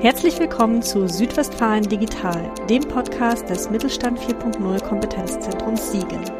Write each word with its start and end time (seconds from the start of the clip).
Herzlich 0.00 0.38
willkommen 0.38 0.82
zu 0.82 1.08
Südwestfalen 1.08 1.88
Digital, 1.88 2.50
dem 2.68 2.82
Podcast 2.86 3.48
des 3.48 3.70
Mittelstand 3.70 4.18
4.0 4.18 4.82
Kompetenzzentrums 4.82 5.92
Siegen. 5.92 6.39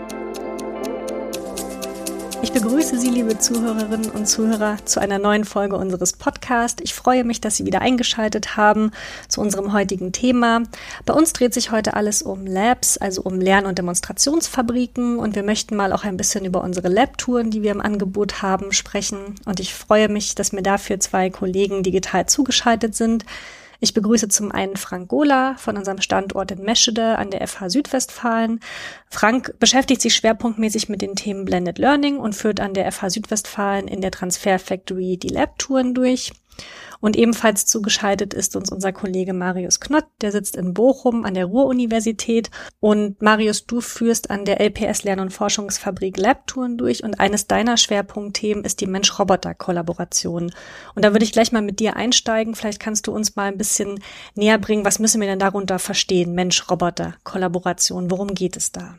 Ich 2.42 2.53
begrüße 2.53 2.98
Sie, 2.98 3.10
liebe 3.10 3.38
Zuhörerinnen 3.38 4.10
und 4.10 4.26
Zuhörer, 4.26 4.79
zu 4.87 4.98
einer 4.98 5.19
neuen 5.19 5.44
Folge 5.44 5.76
unseres 5.76 6.15
Podcasts. 6.15 6.83
Ich 6.83 6.94
freue 6.94 7.22
mich, 7.22 7.42
dass 7.42 7.58
Sie 7.58 7.66
wieder 7.66 7.83
eingeschaltet 7.83 8.56
haben 8.56 8.92
zu 9.28 9.42
unserem 9.42 9.74
heutigen 9.74 10.12
Thema. 10.12 10.62
Bei 11.04 11.12
uns 11.12 11.34
dreht 11.34 11.53
sich 11.53 11.71
heute 11.71 11.94
alles 11.94 12.22
um 12.22 12.47
Labs, 12.47 12.97
also 12.97 13.21
um 13.22 13.40
Lern- 13.40 13.66
und 13.66 13.76
Demonstrationsfabriken. 13.79 15.19
Und 15.19 15.34
wir 15.34 15.42
möchten 15.42 15.76
mal 15.76 15.92
auch 15.92 16.05
ein 16.05 16.16
bisschen 16.16 16.47
über 16.47 16.65
unsere 16.65 16.88
Lab-Touren, 16.88 17.51
die 17.51 17.62
wir 17.62 17.73
im 17.73 17.83
Angebot 17.83 18.41
haben, 18.41 18.73
sprechen. 18.73 19.34
Und 19.45 19.61
ich 19.61 19.75
freue 19.75 20.09
mich, 20.09 20.34
dass 20.34 20.52
mir 20.52 20.62
dafür 20.62 20.98
zwei 20.98 21.29
Kollegen 21.29 21.83
digital 21.83 22.25
zugeschaltet 22.27 22.97
sind. 22.97 23.27
Ich 23.83 23.95
begrüße 23.95 24.29
zum 24.29 24.52
einen 24.52 24.77
Frank 24.77 25.09
Gola 25.09 25.55
von 25.57 25.79
unserem 25.79 26.02
Standort 26.02 26.51
in 26.51 26.62
Meschede 26.62 27.16
an 27.16 27.30
der 27.30 27.47
FH 27.48 27.70
Südwestfalen. 27.70 28.61
Frank 29.09 29.55
beschäftigt 29.59 30.03
sich 30.03 30.15
schwerpunktmäßig 30.15 30.91
mit 30.91 31.01
den 31.01 31.16
Themen 31.16 31.47
Blended 31.47 31.79
Learning 31.79 32.19
und 32.19 32.34
führt 32.34 32.61
an 32.61 32.75
der 32.75 32.93
FH 32.93 33.09
Südwestfalen 33.09 33.89
in 33.89 34.03
der 34.03 34.11
Transfer 34.11 34.59
Factory 34.59 35.16
die 35.16 35.29
Lab-Touren 35.29 35.95
durch. 35.95 36.33
Und 37.00 37.16
ebenfalls 37.16 37.64
zugeschaltet 37.64 38.34
ist 38.34 38.56
uns 38.56 38.70
unser 38.70 38.92
Kollege 38.92 39.32
Marius 39.32 39.80
Knott, 39.80 40.05
der 40.20 40.32
sitzt 40.32 40.55
in 40.56 40.74
Bochum 40.74 41.24
an 41.24 41.34
der 41.34 41.46
Ruhr-Universität. 41.46 42.50
Und 42.78 43.23
Marius, 43.23 43.66
du 43.66 43.80
führst 43.80 44.30
an 44.30 44.45
der 44.45 44.60
LPS 44.60 45.05
Lern- 45.05 45.20
und 45.20 45.33
Forschungsfabrik 45.33 46.19
Labtouren 46.19 46.77
durch 46.77 47.02
und 47.02 47.19
eines 47.19 47.46
deiner 47.46 47.77
Schwerpunktthemen 47.77 48.64
ist 48.64 48.80
die 48.80 48.86
Mensch-Roboter-Kollaboration. 48.86 50.52
Und 50.95 51.05
da 51.05 51.12
würde 51.12 51.24
ich 51.24 51.33
gleich 51.33 51.52
mal 51.52 51.62
mit 51.62 51.80
dir 51.80 51.96
einsteigen. 51.96 52.55
Vielleicht 52.55 52.80
kannst 52.80 53.06
du 53.06 53.12
uns 53.12 53.34
mal 53.34 53.48
ein 53.48 53.58
bisschen 53.58 54.00
näher 54.34 54.58
bringen, 54.58 54.84
was 54.84 54.98
müssen 54.98 55.20
wir 55.20 55.28
denn 55.28 55.39
darunter 55.39 55.78
verstehen? 55.78 56.34
Mensch-Roboter-Kollaboration, 56.34 58.11
worum 58.11 58.34
geht 58.34 58.56
es 58.56 58.72
da? 58.72 58.97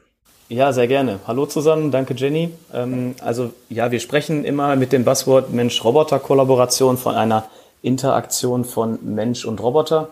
Ja, 0.51 0.73
sehr 0.73 0.89
gerne. 0.89 1.21
Hallo 1.27 1.45
zusammen, 1.45 1.91
danke 1.91 2.13
Jenny. 2.13 2.53
Ähm, 2.73 3.15
also 3.23 3.53
ja, 3.69 3.89
wir 3.89 4.01
sprechen 4.01 4.43
immer 4.43 4.75
mit 4.75 4.91
dem 4.91 5.05
Buzzword 5.05 5.53
Mensch-Roboter-Kollaboration 5.53 6.97
von 6.97 7.15
einer 7.15 7.45
Interaktion 7.81 8.65
von 8.65 8.99
Mensch 9.01 9.45
und 9.45 9.61
Roboter. 9.61 10.09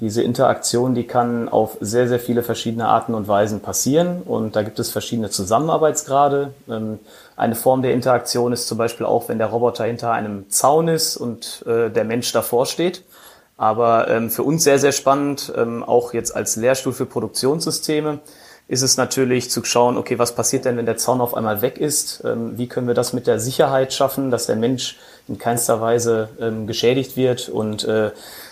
Diese 0.00 0.22
Interaktion, 0.22 0.94
die 0.94 1.04
kann 1.04 1.48
auf 1.48 1.78
sehr, 1.80 2.06
sehr 2.06 2.20
viele 2.20 2.42
verschiedene 2.42 2.86
Arten 2.86 3.14
und 3.14 3.28
Weisen 3.28 3.60
passieren 3.60 4.20
und 4.26 4.56
da 4.56 4.62
gibt 4.62 4.78
es 4.78 4.90
verschiedene 4.90 5.30
Zusammenarbeitsgrade. 5.30 6.52
Ähm, 6.68 6.98
eine 7.36 7.54
Form 7.54 7.80
der 7.80 7.94
Interaktion 7.94 8.52
ist 8.52 8.68
zum 8.68 8.76
Beispiel 8.76 9.06
auch, 9.06 9.30
wenn 9.30 9.38
der 9.38 9.46
Roboter 9.46 9.84
hinter 9.84 10.12
einem 10.12 10.50
Zaun 10.50 10.88
ist 10.88 11.16
und 11.16 11.64
äh, 11.66 11.88
der 11.88 12.04
Mensch 12.04 12.30
davor 12.32 12.66
steht. 12.66 13.04
Aber 13.56 14.08
ähm, 14.08 14.28
für 14.28 14.42
uns 14.42 14.64
sehr, 14.64 14.78
sehr 14.78 14.92
spannend, 14.92 15.50
ähm, 15.56 15.82
auch 15.82 16.12
jetzt 16.12 16.36
als 16.36 16.56
Lehrstuhl 16.56 16.92
für 16.92 17.06
Produktionssysteme, 17.06 18.18
ist 18.68 18.82
es 18.82 18.96
natürlich 18.96 19.50
zu 19.50 19.64
schauen, 19.64 19.96
okay, 19.96 20.18
was 20.18 20.34
passiert 20.34 20.66
denn, 20.66 20.76
wenn 20.76 20.86
der 20.86 20.98
Zaun 20.98 21.20
auf 21.20 21.34
einmal 21.34 21.62
weg 21.62 21.78
ist? 21.78 22.22
Wie 22.24 22.68
können 22.68 22.86
wir 22.86 22.94
das 22.94 23.14
mit 23.14 23.26
der 23.26 23.40
Sicherheit 23.40 23.94
schaffen, 23.94 24.30
dass 24.30 24.46
der 24.46 24.56
Mensch 24.56 24.98
in 25.28 25.38
keinster 25.38 25.80
Weise 25.80 26.30
ähm, 26.40 26.66
geschädigt 26.66 27.16
wird. 27.16 27.48
Und 27.48 27.84
äh, 27.84 28.10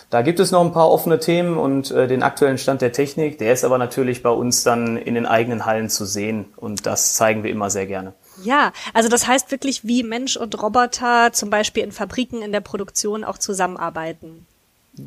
da 0.09 0.21
gibt 0.21 0.39
es 0.39 0.51
noch 0.51 0.61
ein 0.61 0.71
paar 0.71 0.89
offene 0.89 1.19
Themen 1.19 1.57
und 1.57 1.91
äh, 1.91 2.07
den 2.07 2.23
aktuellen 2.23 2.57
Stand 2.57 2.81
der 2.81 2.91
Technik, 2.91 3.39
der 3.39 3.51
ist 3.53 3.65
aber 3.65 3.77
natürlich 3.77 4.23
bei 4.23 4.29
uns 4.29 4.63
dann 4.63 4.97
in 4.97 5.15
den 5.15 5.25
eigenen 5.25 5.65
Hallen 5.65 5.89
zu 5.89 6.05
sehen 6.05 6.45
und 6.55 6.85
das 6.85 7.15
zeigen 7.15 7.43
wir 7.43 7.51
immer 7.51 7.69
sehr 7.69 7.87
gerne. 7.87 8.13
Ja, 8.43 8.71
also 8.93 9.09
das 9.09 9.27
heißt 9.27 9.51
wirklich, 9.51 9.83
wie 9.83 10.03
Mensch 10.03 10.37
und 10.37 10.61
Roboter 10.61 11.33
zum 11.33 11.49
Beispiel 11.49 11.83
in 11.83 11.91
Fabriken 11.91 12.41
in 12.41 12.51
der 12.51 12.61
Produktion 12.61 13.23
auch 13.23 13.39
zusammenarbeiten. 13.39 14.45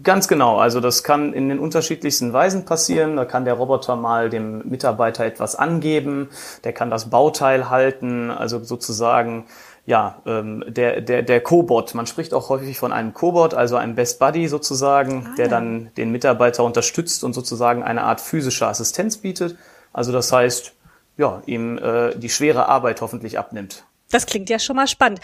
Ganz 0.03 0.29
genau. 0.29 0.59
Also 0.59 0.81
das 0.81 1.03
kann 1.03 1.33
in 1.33 1.49
den 1.49 1.59
unterschiedlichsten 1.59 2.33
Weisen 2.33 2.65
passieren. 2.65 3.17
Da 3.17 3.25
kann 3.25 3.45
der 3.45 3.55
Roboter 3.55 3.97
mal 3.97 4.31
dem 4.31 4.69
Mitarbeiter 4.69 5.25
etwas 5.25 5.57
angeben. 5.57 6.29
Der 6.63 6.73
kann 6.73 6.91
das 6.91 7.11
Bauteil 7.11 7.71
halten. 7.71 8.31
Also 8.31 8.63
sozusagen 8.63 9.47
ja, 9.87 10.23
ähm, 10.27 10.65
der, 10.69 11.01
der, 11.01 11.23
der 11.23 11.41
Cobot. 11.41 11.95
Man 11.95 12.07
spricht 12.07 12.33
auch 12.35 12.49
häufig 12.49 12.79
von 12.79 12.93
einem 12.93 13.13
Cobot, 13.15 13.55
also 13.55 13.77
einem 13.77 13.97
Best 13.97 14.21
Buddy 14.21 14.47
sozusagen, 14.47 15.27
ah, 15.27 15.35
der 15.37 15.47
ja. 15.47 15.51
dann 15.51 15.91
den 15.97 16.13
Mitarbeiter 16.13 16.63
unterstützt 16.63 17.25
und 17.25 17.33
sozusagen 17.33 17.83
eine 17.83 18.03
Art 18.03 18.21
physische 18.21 18.69
Assistenz 18.69 19.17
bietet. 19.17 19.57
Also 19.93 20.13
das 20.13 20.33
heißt, 20.33 20.75
ja, 21.17 21.43
ihm 21.47 21.79
äh, 21.79 22.15
die 22.17 22.29
schwere 22.29 22.69
Arbeit 22.69 23.01
hoffentlich 23.01 23.39
abnimmt. 23.39 23.85
Das 24.11 24.27
klingt 24.27 24.51
ja 24.51 24.59
schon 24.59 24.77
mal 24.77 24.89
spannend. 24.89 25.21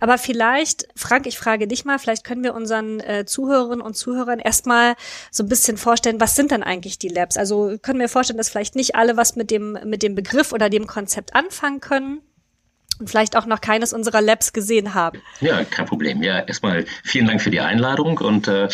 Aber 0.00 0.18
vielleicht, 0.18 0.88
Frank, 0.94 1.26
ich 1.26 1.38
frage 1.38 1.66
dich 1.66 1.84
mal, 1.84 1.98
vielleicht 1.98 2.24
können 2.24 2.44
wir 2.44 2.54
unseren 2.54 3.00
äh, 3.00 3.24
Zuhörerinnen 3.24 3.80
und 3.80 3.94
Zuhörern 3.94 4.38
erstmal 4.38 4.94
so 5.30 5.42
ein 5.42 5.48
bisschen 5.48 5.76
vorstellen, 5.76 6.20
was 6.20 6.36
sind 6.36 6.50
denn 6.50 6.62
eigentlich 6.62 6.98
die 6.98 7.08
Labs? 7.08 7.36
Also 7.36 7.76
können 7.80 8.00
wir 8.00 8.08
vorstellen, 8.08 8.36
dass 8.36 8.50
vielleicht 8.50 8.76
nicht 8.76 8.94
alle 8.94 9.16
was 9.16 9.36
mit 9.36 9.50
dem, 9.50 9.78
mit 9.84 10.02
dem 10.02 10.14
Begriff 10.14 10.52
oder 10.52 10.68
dem 10.68 10.86
Konzept 10.86 11.34
anfangen 11.34 11.80
können 11.80 12.20
und 12.98 13.10
vielleicht 13.10 13.36
auch 13.36 13.46
noch 13.46 13.60
keines 13.60 13.92
unserer 13.92 14.20
Labs 14.20 14.52
gesehen 14.52 14.94
haben. 14.94 15.20
Ja, 15.40 15.64
kein 15.64 15.86
Problem. 15.86 16.22
Ja, 16.22 16.40
erstmal 16.40 16.84
vielen 17.04 17.26
Dank 17.26 17.40
für 17.40 17.50
die 17.50 17.60
Einladung 17.60 18.18
und 18.18 18.48
äh, 18.48 18.68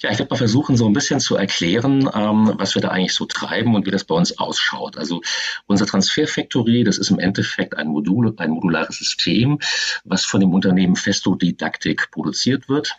ja, 0.00 0.10
ich 0.10 0.18
werde 0.18 0.26
mal 0.30 0.36
versuchen, 0.36 0.76
so 0.76 0.86
ein 0.86 0.92
bisschen 0.92 1.20
zu 1.20 1.36
erklären, 1.36 2.10
ähm, 2.14 2.52
was 2.56 2.74
wir 2.74 2.82
da 2.82 2.88
eigentlich 2.88 3.14
so 3.14 3.24
treiben 3.24 3.74
und 3.74 3.86
wie 3.86 3.90
das 3.90 4.04
bei 4.04 4.14
uns 4.14 4.38
ausschaut. 4.38 4.96
Also 4.96 5.20
unser 5.66 5.86
Transfer 5.86 6.26
Factory, 6.26 6.84
das 6.84 6.98
ist 6.98 7.10
im 7.10 7.18
Endeffekt 7.18 7.76
ein 7.76 7.88
Modul, 7.88 8.34
ein 8.36 8.50
modulares 8.50 8.98
System, 8.98 9.58
was 10.04 10.24
von 10.24 10.40
dem 10.40 10.52
Unternehmen 10.54 10.96
Festo 10.96 11.34
Didaktik 11.34 12.10
produziert 12.10 12.68
wird. 12.68 12.96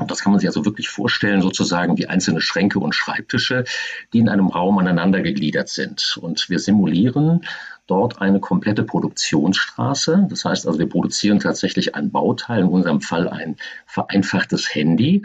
Und 0.00 0.10
das 0.10 0.20
kann 0.20 0.32
man 0.32 0.40
sich 0.40 0.48
also 0.48 0.64
wirklich 0.64 0.88
vorstellen, 0.88 1.42
sozusagen 1.42 1.98
wie 1.98 2.06
einzelne 2.06 2.40
Schränke 2.40 2.78
und 2.78 2.94
Schreibtische, 2.94 3.64
die 4.12 4.18
in 4.18 4.28
einem 4.28 4.48
Raum 4.48 4.78
aneinander 4.78 5.20
gegliedert 5.20 5.68
sind. 5.68 6.18
Und 6.20 6.48
wir 6.48 6.58
simulieren 6.58 7.44
dort 7.86 8.20
eine 8.20 8.40
komplette 8.40 8.82
Produktionsstraße. 8.82 10.26
Das 10.30 10.44
heißt 10.44 10.66
also, 10.66 10.78
wir 10.78 10.88
produzieren 10.88 11.40
tatsächlich 11.40 11.94
ein 11.94 12.10
Bauteil, 12.10 12.60
in 12.60 12.68
unserem 12.68 13.00
Fall 13.00 13.28
ein 13.28 13.56
vereinfachtes 13.86 14.74
Handy. 14.74 15.22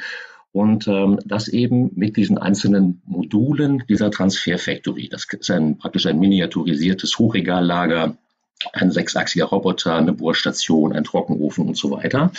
Und 0.52 0.88
ähm, 0.88 1.20
das 1.26 1.48
eben 1.48 1.92
mit 1.96 2.16
diesen 2.16 2.38
einzelnen 2.38 3.02
Modulen 3.06 3.84
dieser 3.90 4.10
Transfer 4.10 4.58
Factory. 4.58 5.10
Das 5.10 5.26
ist 5.30 5.52
ein, 5.52 5.78
praktisch 5.78 6.06
ein 6.06 6.18
miniaturisiertes 6.18 7.18
Hochregallager, 7.20 8.18
ein 8.72 8.92
sechsachsiger 8.92 9.46
Roboter, 9.46 9.96
eine 9.96 10.14
Bohrstation, 10.14 10.94
ein 10.94 11.04
Trockenofen 11.04 11.68
und 11.68 11.78
so 11.78 11.92
weiter. 11.92 12.32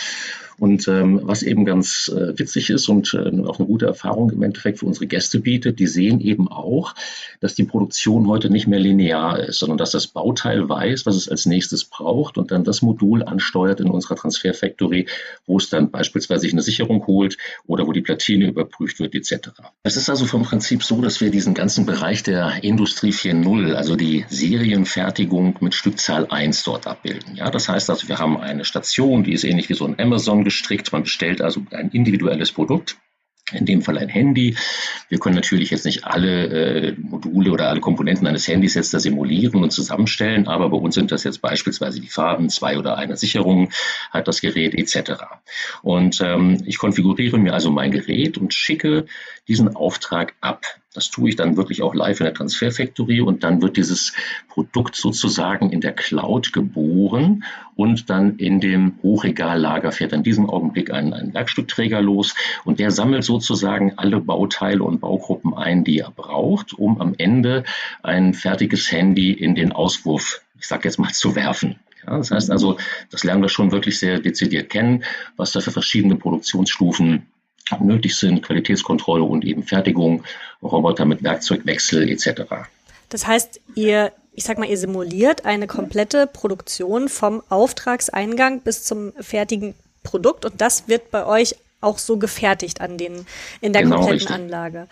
Und 0.59 0.87
ähm, 0.87 1.19
was 1.23 1.43
eben 1.43 1.65
ganz 1.65 2.11
äh, 2.15 2.37
witzig 2.37 2.71
ist 2.71 2.89
und 2.89 3.13
äh, 3.13 3.41
auch 3.45 3.59
eine 3.59 3.67
gute 3.67 3.85
Erfahrung 3.85 4.31
im 4.31 4.41
Endeffekt 4.41 4.79
für 4.79 4.87
unsere 4.87 5.05
Gäste 5.05 5.39
bietet, 5.39 5.79
die 5.79 5.85
sehen 5.85 6.19
eben 6.19 6.47
auch, 6.47 6.95
dass 7.41 7.53
die 7.53 7.63
Produktion 7.63 8.27
heute 8.27 8.49
nicht 8.49 8.67
mehr 8.67 8.79
linear 8.79 9.39
ist, 9.39 9.59
sondern 9.59 9.77
dass 9.77 9.91
das 9.91 10.07
Bauteil 10.07 10.67
weiß, 10.67 11.05
was 11.05 11.15
es 11.15 11.29
als 11.29 11.45
nächstes 11.45 11.85
braucht 11.85 12.37
und 12.37 12.51
dann 12.51 12.63
das 12.63 12.81
Modul 12.81 13.23
ansteuert 13.23 13.79
in 13.79 13.89
unserer 13.89 14.15
Transfer 14.15 14.53
Factory, 14.53 15.05
wo 15.45 15.57
es 15.57 15.69
dann 15.69 15.91
beispielsweise 15.91 16.41
sich 16.41 16.53
eine 16.53 16.63
Sicherung 16.63 17.05
holt 17.05 17.37
oder 17.67 17.85
wo 17.85 17.91
die 17.91 18.01
Platine 18.01 18.47
überprüft 18.47 18.99
wird 18.99 19.13
etc. 19.13 19.49
Es 19.83 19.95
ist 19.95 20.09
also 20.09 20.25
vom 20.25 20.43
Prinzip 20.43 20.83
so, 20.83 21.01
dass 21.01 21.21
wir 21.21 21.29
diesen 21.29 21.53
ganzen 21.53 21.85
Bereich 21.85 22.23
der 22.23 22.63
Industrie 22.63 23.11
4.0, 23.11 23.73
also 23.73 23.95
die 23.95 24.25
Serienfertigung 24.29 25.57
mit 25.59 25.75
Stückzahl 25.75 26.25
1 26.29 26.63
dort 26.63 26.87
abbilden. 26.87 27.35
Ja, 27.35 27.51
das 27.51 27.69
heißt 27.69 27.89
also, 27.89 28.07
wir 28.07 28.17
haben 28.17 28.37
eine 28.37 28.65
Station, 28.65 29.23
die 29.23 29.33
ist 29.33 29.43
ähnlich 29.43 29.69
wie 29.69 29.75
so 29.75 29.85
ein 29.85 29.99
Amazon 29.99 30.46
gestrickt. 30.47 30.91
Man 30.91 31.03
bestellt 31.03 31.41
also 31.41 31.65
ein 31.71 31.89
individuelles 31.91 32.51
Produkt 32.51 32.97
in 33.53 33.65
dem 33.65 33.81
Fall 33.81 33.97
ein 33.97 34.09
Handy. 34.09 34.57
Wir 35.07 35.19
können 35.19 35.35
natürlich 35.35 35.69
jetzt 35.71 35.85
nicht 35.85 36.03
alle 36.03 36.47
äh, 36.47 36.95
Module 36.97 37.51
oder 37.51 37.69
alle 37.69 37.79
Komponenten 37.79 38.27
eines 38.27 38.47
Handys 38.47 38.73
jetzt 38.73 38.93
da 38.93 38.99
simulieren 38.99 39.63
und 39.63 39.71
zusammenstellen, 39.71 40.47
aber 40.47 40.69
bei 40.69 40.77
uns 40.77 40.95
sind 40.95 41.11
das 41.11 41.23
jetzt 41.23 41.41
beispielsweise 41.41 42.01
die 42.01 42.09
Farben, 42.09 42.49
zwei 42.49 42.77
oder 42.77 42.97
eine 42.97 43.15
Sicherung 43.15 43.69
hat 44.11 44.27
das 44.27 44.41
Gerät 44.41 44.73
etc. 44.73 45.21
Und 45.81 46.19
ähm, 46.21 46.61
ich 46.65 46.77
konfiguriere 46.77 47.37
mir 47.37 47.53
also 47.53 47.71
mein 47.71 47.91
Gerät 47.91 48.37
und 48.37 48.53
schicke 48.53 49.05
diesen 49.47 49.75
Auftrag 49.75 50.35
ab. 50.41 50.65
Das 50.93 51.11
tue 51.11 51.29
ich 51.29 51.35
dann 51.35 51.57
wirklich 51.57 51.83
auch 51.83 51.93
live 51.93 52.21
in 52.21 52.25
der 52.25 52.33
Transfer 52.33 52.71
Factory 52.71 53.21
und 53.21 53.43
dann 53.43 53.61
wird 53.61 53.77
dieses 53.77 54.13
Produkt 54.47 54.95
sozusagen 54.95 55.69
in 55.71 55.81
der 55.81 55.93
Cloud 55.93 56.53
geboren 56.53 57.43
und 57.75 58.09
dann 58.09 58.37
in 58.37 58.61
dem 58.61 58.97
Hochregallager 59.03 59.91
fährt 59.91 60.13
in 60.13 60.23
diesem 60.23 60.49
Augenblick 60.49 60.91
ein, 60.91 61.13
ein 61.13 61.33
Werkstückträger 61.33 62.01
los 62.01 62.35
und 62.63 62.79
der 62.79 62.91
sammelt 62.91 63.25
sozusagen 63.25 63.93
alle 63.97 64.21
Bauteile 64.21 64.83
und 64.83 65.01
Baugruppen 65.01 65.53
ein, 65.53 65.83
die 65.83 65.99
er 65.99 66.11
braucht, 66.11 66.73
um 66.73 66.99
am 67.01 67.13
Ende 67.17 67.63
ein 68.01 68.33
fertiges 68.33 68.91
Handy 68.91 69.33
in 69.33 69.55
den 69.55 69.73
Auswurf, 69.73 70.41
ich 70.57 70.67
sage 70.67 70.85
jetzt 70.85 70.97
mal, 70.97 71.11
zu 71.11 71.35
werfen. 71.35 71.75
Ja, 72.07 72.17
das 72.17 72.31
heißt 72.31 72.49
also, 72.49 72.77
das 73.11 73.23
lernen 73.23 73.41
wir 73.41 73.49
schon 73.49 73.71
wirklich 73.71 73.99
sehr 73.99 74.19
dezidiert 74.19 74.69
kennen, 74.69 75.03
was 75.35 75.51
da 75.51 75.59
für 75.59 75.71
verschiedene 75.71 76.15
Produktionsstufen 76.15 77.27
nötig 77.79 78.15
sind, 78.15 78.43
Qualitätskontrolle 78.43 79.23
und 79.23 79.45
eben 79.45 79.63
Fertigung, 79.63 80.23
Roboter 80.61 81.05
mit 81.05 81.23
Werkzeugwechsel 81.23 82.09
etc. 82.09 82.43
Das 83.09 83.27
heißt, 83.27 83.61
ihr, 83.75 84.11
ich 84.33 84.43
sag 84.43 84.57
mal, 84.57 84.69
ihr 84.69 84.77
simuliert 84.77 85.45
eine 85.45 85.67
komplette 85.67 86.27
Produktion 86.27 87.09
vom 87.09 87.41
Auftragseingang 87.49 88.61
bis 88.61 88.83
zum 88.83 89.13
fertigen 89.19 89.75
Produkt 90.03 90.45
und 90.45 90.61
das 90.61 90.87
wird 90.87 91.11
bei 91.11 91.25
euch 91.25 91.55
auch 91.81 91.99
so 91.99 92.17
gefertigt 92.17 92.81
an 92.81 92.97
den, 92.97 93.25
in 93.61 93.73
der 93.73 93.83
genau, 93.83 93.97
kompletten 93.97 94.27
richtig. 94.27 94.35
Anlage. 94.35 94.87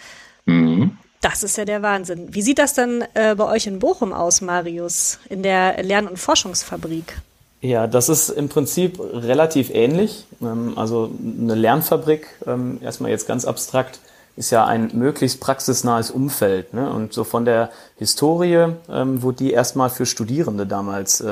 Mhm. 0.45 0.97
Das 1.21 1.43
ist 1.43 1.57
ja 1.57 1.65
der 1.65 1.81
Wahnsinn. 1.81 2.27
Wie 2.35 2.43
sieht 2.43 2.59
das 2.59 2.75
dann 2.75 3.03
äh, 3.15 3.33
bei 3.35 3.45
euch 3.45 3.65
in 3.65 3.79
Bochum 3.79 4.13
aus, 4.13 4.41
Marius, 4.41 5.19
in 5.29 5.41
der 5.41 5.81
Lern- 5.81 6.07
und 6.07 6.19
Forschungsfabrik? 6.19 7.15
Ja, 7.65 7.87
das 7.87 8.09
ist 8.09 8.29
im 8.29 8.47
Prinzip 8.47 8.99
relativ 8.99 9.71
ähnlich. 9.73 10.25
Ähm, 10.39 10.73
also 10.75 11.09
eine 11.19 11.55
Lernfabrik, 11.55 12.27
ähm, 12.45 12.77
erstmal 12.81 13.09
jetzt 13.09 13.27
ganz 13.27 13.43
abstrakt, 13.43 13.99
ist 14.35 14.51
ja 14.51 14.65
ein 14.65 14.91
möglichst 14.93 15.41
praxisnahes 15.41 16.11
Umfeld. 16.11 16.75
Ne? 16.75 16.91
Und 16.91 17.13
so 17.13 17.23
von 17.23 17.43
der 17.43 17.71
Historie 17.97 18.67
ähm, 18.87 19.23
wurde 19.23 19.37
die 19.37 19.51
erstmal 19.51 19.89
für 19.89 20.05
Studierende 20.05 20.67
damals 20.67 21.23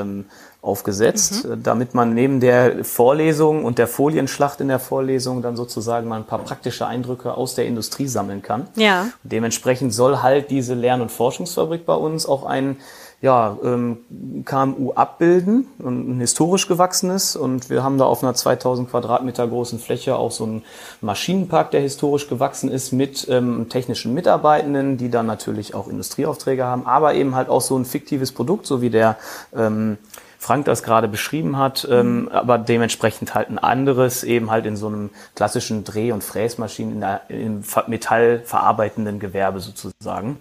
aufgesetzt, 0.64 1.44
mhm. 1.44 1.62
Damit 1.62 1.94
man 1.94 2.14
neben 2.14 2.40
der 2.40 2.84
Vorlesung 2.84 3.64
und 3.64 3.78
der 3.78 3.86
Folienschlacht 3.86 4.60
in 4.60 4.68
der 4.68 4.78
Vorlesung 4.78 5.42
dann 5.42 5.56
sozusagen 5.56 6.08
mal 6.08 6.16
ein 6.16 6.24
paar 6.24 6.38
praktische 6.38 6.86
Eindrücke 6.86 7.36
aus 7.36 7.54
der 7.54 7.66
Industrie 7.66 8.08
sammeln 8.08 8.42
kann. 8.42 8.68
Ja. 8.76 9.08
Dementsprechend 9.22 9.92
soll 9.92 10.22
halt 10.22 10.50
diese 10.50 10.74
Lern- 10.74 11.02
und 11.02 11.12
Forschungsfabrik 11.12 11.84
bei 11.84 11.94
uns 11.94 12.26
auch 12.26 12.44
ein 12.44 12.76
ja, 13.24 13.56
ähm, 13.64 14.44
KMU 14.44 14.92
abbilden 14.92 15.66
und 15.78 16.16
ein 16.16 16.20
historisch 16.20 16.68
gewachsenes. 16.68 17.36
Und 17.36 17.70
wir 17.70 17.82
haben 17.82 17.96
da 17.96 18.04
auf 18.04 18.22
einer 18.22 18.34
2000 18.34 18.90
Quadratmeter 18.90 19.48
großen 19.48 19.78
Fläche 19.78 20.16
auch 20.16 20.30
so 20.30 20.44
einen 20.44 20.62
Maschinenpark, 21.00 21.70
der 21.70 21.80
historisch 21.80 22.28
gewachsen 22.28 22.70
ist 22.70 22.92
mit 22.92 23.26
ähm, 23.30 23.70
technischen 23.70 24.12
Mitarbeitenden, 24.12 24.98
die 24.98 25.10
dann 25.10 25.24
natürlich 25.24 25.74
auch 25.74 25.88
Industrieaufträge 25.88 26.64
haben, 26.64 26.86
aber 26.86 27.14
eben 27.14 27.34
halt 27.34 27.48
auch 27.48 27.62
so 27.62 27.78
ein 27.78 27.86
fiktives 27.86 28.30
Produkt, 28.30 28.66
so 28.66 28.82
wie 28.82 28.90
der 28.90 29.16
ähm, 29.56 29.96
Frank 30.44 30.66
das 30.66 30.82
gerade 30.82 31.08
beschrieben 31.08 31.56
hat, 31.56 31.88
ähm, 31.90 32.28
aber 32.30 32.58
dementsprechend 32.58 33.34
halt 33.34 33.48
ein 33.48 33.58
anderes, 33.58 34.24
eben 34.24 34.50
halt 34.50 34.66
in 34.66 34.76
so 34.76 34.88
einem 34.88 35.08
klassischen 35.34 35.84
Dreh- 35.84 36.12
und 36.12 36.22
Fräsmaschinen, 36.22 36.96
in 36.96 37.00
der, 37.00 37.22
im 37.28 37.64
metallverarbeitenden 37.86 39.20
Gewerbe 39.20 39.60
sozusagen. 39.60 40.36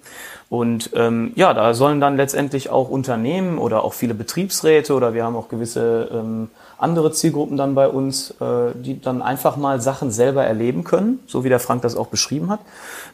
Und 0.50 0.90
ähm, 0.94 1.32
ja, 1.36 1.54
da 1.54 1.74
sollen 1.74 2.02
dann 2.02 2.18
letztendlich 2.18 2.70
auch 2.70 2.90
Unternehmen 2.90 3.58
oder 3.58 3.86
auch 3.86 3.94
viele 3.94 4.14
Betriebsräte 4.14 4.94
oder 4.94 5.14
wir 5.14 5.24
haben 5.24 5.38
auch 5.38 5.48
gewisse 5.48 6.10
ähm, 6.12 6.50
andere 6.78 7.14
Zielgruppen 7.14 7.56
dann 7.56 7.74
bei 7.74 7.88
uns, 7.88 8.32
äh, 8.42 8.74
die 8.76 9.00
dann 9.00 9.22
einfach 9.22 9.56
mal 9.56 9.80
Sachen 9.80 10.12
selber 10.12 10.44
erleben 10.44 10.84
können, 10.84 11.20
so 11.28 11.46
wie 11.46 11.50
der 11.50 11.62
Frank 11.62 11.82
das 11.82 11.96
auch 11.96 12.08
beschrieben 12.08 12.50
hat. 12.50 12.60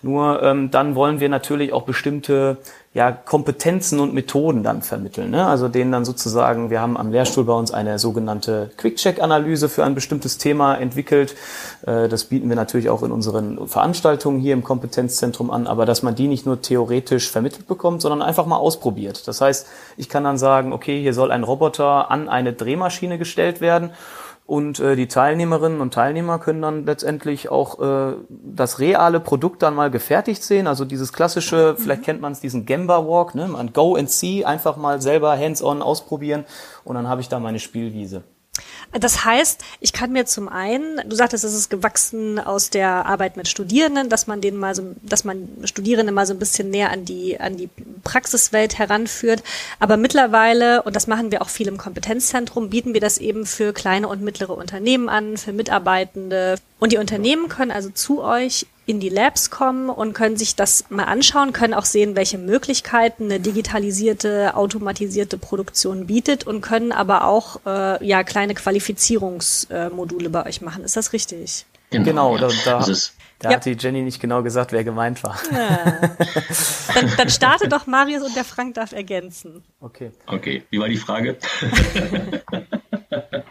Nur 0.02 0.42
ähm, 0.42 0.72
dann 0.72 0.96
wollen 0.96 1.20
wir 1.20 1.30
natürlich 1.30 1.72
auch 1.72 1.84
bestimmte 1.84 2.58
ja, 2.92 3.12
Kompetenzen 3.12 4.00
und 4.00 4.16
Methoden 4.16 4.64
dann 4.64 4.82
vermitteln. 4.82 5.30
Ne? 5.30 5.46
Also 5.46 5.68
denen 5.68 5.92
dann 5.92 6.06
sozusagen, 6.06 6.72
wir 6.72 6.82
haben 6.82 6.98
am 6.98 7.12
Lehrstuhl 7.12 7.44
bei 7.44 7.54
uns 7.54 7.72
eine 7.72 8.00
sogenannte 8.00 8.72
Quick-Check-Analyse 8.78 9.70
für 9.70 9.84
ein 9.84 9.94
bestimmtes 9.94 10.40
Thema 10.40 10.74
entwickelt. 10.74 11.36
Äh, 11.86 12.10
das 12.10 12.26
bieten 12.26 12.50
wir 12.50 12.56
natürlich 12.56 12.90
auch 12.90 13.04
in 13.04 13.12
unseren 13.12 13.68
Veranstaltungen 13.68 14.40
hier 14.40 14.54
im 14.54 14.64
Kompetenzzentrum 14.64 15.52
an, 15.52 15.68
aber 15.68 15.86
dass 15.86 16.02
man 16.02 16.16
die 16.16 16.28
nicht 16.28 16.48
nur 16.48 16.62
theoretisch 16.62 17.30
vermittelt 17.30 17.68
bekommt, 17.68 18.02
sondern 18.02 18.24
einfach 18.24 18.48
mal 18.48 18.58
ausprobiert. 18.58 19.28
Das 19.28 19.40
heißt, 19.40 19.68
ich 19.96 20.10
kann 20.10 20.24
dann 20.24 20.40
sagen, 20.40 20.74
okay, 20.74 21.00
hier 21.00 21.14
soll 21.14 21.32
ein 21.32 21.44
Roboter 21.44 22.10
an 22.10 22.28
eine 22.28 22.54
Drehmaschine 22.54 23.20
gestellt 23.20 23.62
werden 23.62 23.92
und 24.50 24.80
äh, 24.80 24.96
die 24.96 25.08
Teilnehmerinnen 25.08 25.80
und 25.80 25.94
Teilnehmer 25.94 26.40
können 26.40 26.64
dann 26.64 26.84
letztendlich 26.84 27.50
auch 27.50 27.80
äh, 27.80 28.16
das 28.30 28.80
reale 28.80 29.20
Produkt 29.20 29.62
dann 29.62 29.76
mal 29.76 29.92
gefertigt 29.92 30.42
sehen. 30.42 30.66
Also 30.66 30.86
dieses 30.86 31.14
klassische, 31.14 31.76
mhm. 31.78 31.82
vielleicht 31.82 32.04
kennt 32.04 32.20
man 32.20 32.32
es, 32.32 32.40
diesen 32.40 32.66
Gemba 32.66 33.08
Walk, 33.08 33.36
ne? 33.36 33.48
man 33.48 33.74
Go 33.74 33.96
and 33.96 34.10
See, 34.10 34.46
einfach 34.46 34.76
mal 34.76 35.02
selber 35.02 35.38
hands-on 35.38 35.84
ausprobieren 35.84 36.46
und 36.84 36.96
dann 36.96 37.08
habe 37.08 37.22
ich 37.22 37.30
da 37.30 37.40
meine 37.40 37.60
Spielwiese. 37.60 38.24
Das 38.92 39.24
heißt, 39.24 39.64
ich 39.82 39.94
kann 39.94 40.12
mir 40.12 40.26
zum 40.26 40.50
einen, 40.50 41.00
du 41.08 41.16
sagtest, 41.16 41.44
es 41.44 41.54
ist 41.54 41.70
gewachsen 41.70 42.40
aus 42.40 42.72
der 42.72 43.06
Arbeit 43.06 43.38
mit 43.38 43.48
Studierenden, 43.48 44.10
dass 44.10 44.26
man 44.26 44.42
denen 44.42 44.58
mal 44.58 44.74
so, 44.74 44.96
dass 45.04 45.24
man 45.24 45.48
Studierende 45.66 46.12
mal 46.12 46.26
so 46.26 46.34
ein 46.34 46.40
bisschen 46.40 46.72
näher 46.72 46.90
an 46.90 47.06
die, 47.06 47.40
an 47.40 47.56
die 47.56 47.70
Praxiswelt 48.04 48.80
heranführt. 48.80 49.44
Aber 49.80 49.96
mittlerweile, 49.96 50.82
und 50.84 50.96
das 50.96 51.06
machen 51.06 51.32
wir 51.32 51.44
auch 51.44 51.50
viel 51.50 51.68
im 51.68 51.78
Kompetenzzentrum, 51.78 52.72
bieten 52.72 52.96
wir 52.96 53.02
das 53.02 53.20
eben 53.20 53.46
für 53.46 53.74
kleine 53.74 54.08
und 54.08 54.24
mittlere 54.24 54.58
Unternehmen 54.58 55.08
an, 55.08 55.38
für 55.38 55.54
Mitarbeitende. 55.54 56.56
Und 56.80 56.92
die 56.92 56.98
Unternehmen 56.98 57.48
können 57.48 57.72
also 57.72 57.90
zu 57.92 58.24
euch 58.24 58.66
in 58.90 59.00
die 59.00 59.10
Labs 59.10 59.52
kommen 59.52 59.88
und 59.88 60.14
können 60.14 60.36
sich 60.36 60.56
das 60.56 60.90
mal 60.90 61.04
anschauen, 61.04 61.54
können 61.54 61.76
auch 61.76 61.86
sehen, 61.86 62.16
welche 62.16 62.40
Möglichkeiten 62.40 63.26
eine 63.26 63.40
digitalisierte, 63.40 64.56
automatisierte 64.56 65.38
Produktion 65.38 66.08
bietet 66.08 66.48
und 66.48 66.62
können 66.62 66.92
aber 66.92 67.26
auch 67.26 67.60
äh, 67.68 68.04
ja 68.04 68.24
kleine 68.24 68.56
Qualifizierungsmodule 68.56 70.32
bei 70.32 70.44
euch 70.48 70.62
machen. 70.62 70.84
Ist 70.84 70.98
das 70.98 71.14
richtig? 71.14 71.68
Genau, 71.92 72.34
genau 72.34 72.38
da, 72.40 72.48
da, 72.66 72.86
da 73.38 73.50
ja. 73.50 73.56
hat 73.56 73.66
die 73.66 73.78
Jenny 73.80 74.02
nicht 74.02 74.20
genau 74.20 74.42
gesagt, 74.42 74.72
wer 74.72 74.84
gemeint 74.84 75.24
war. 75.24 75.38
Ja. 75.52 76.16
Dann, 76.96 77.12
dann 77.16 77.30
starte 77.30 77.70
doch 77.70 77.86
Marius 77.86 78.24
und 78.24 78.36
der 78.36 78.44
Frank 78.44 78.74
darf 78.74 78.92
ergänzen. 78.92 79.64
Okay. 79.80 80.12
Okay, 80.26 80.64
wie 80.72 80.80
war 80.80 80.90
die 80.90 80.98
Frage? 80.98 81.38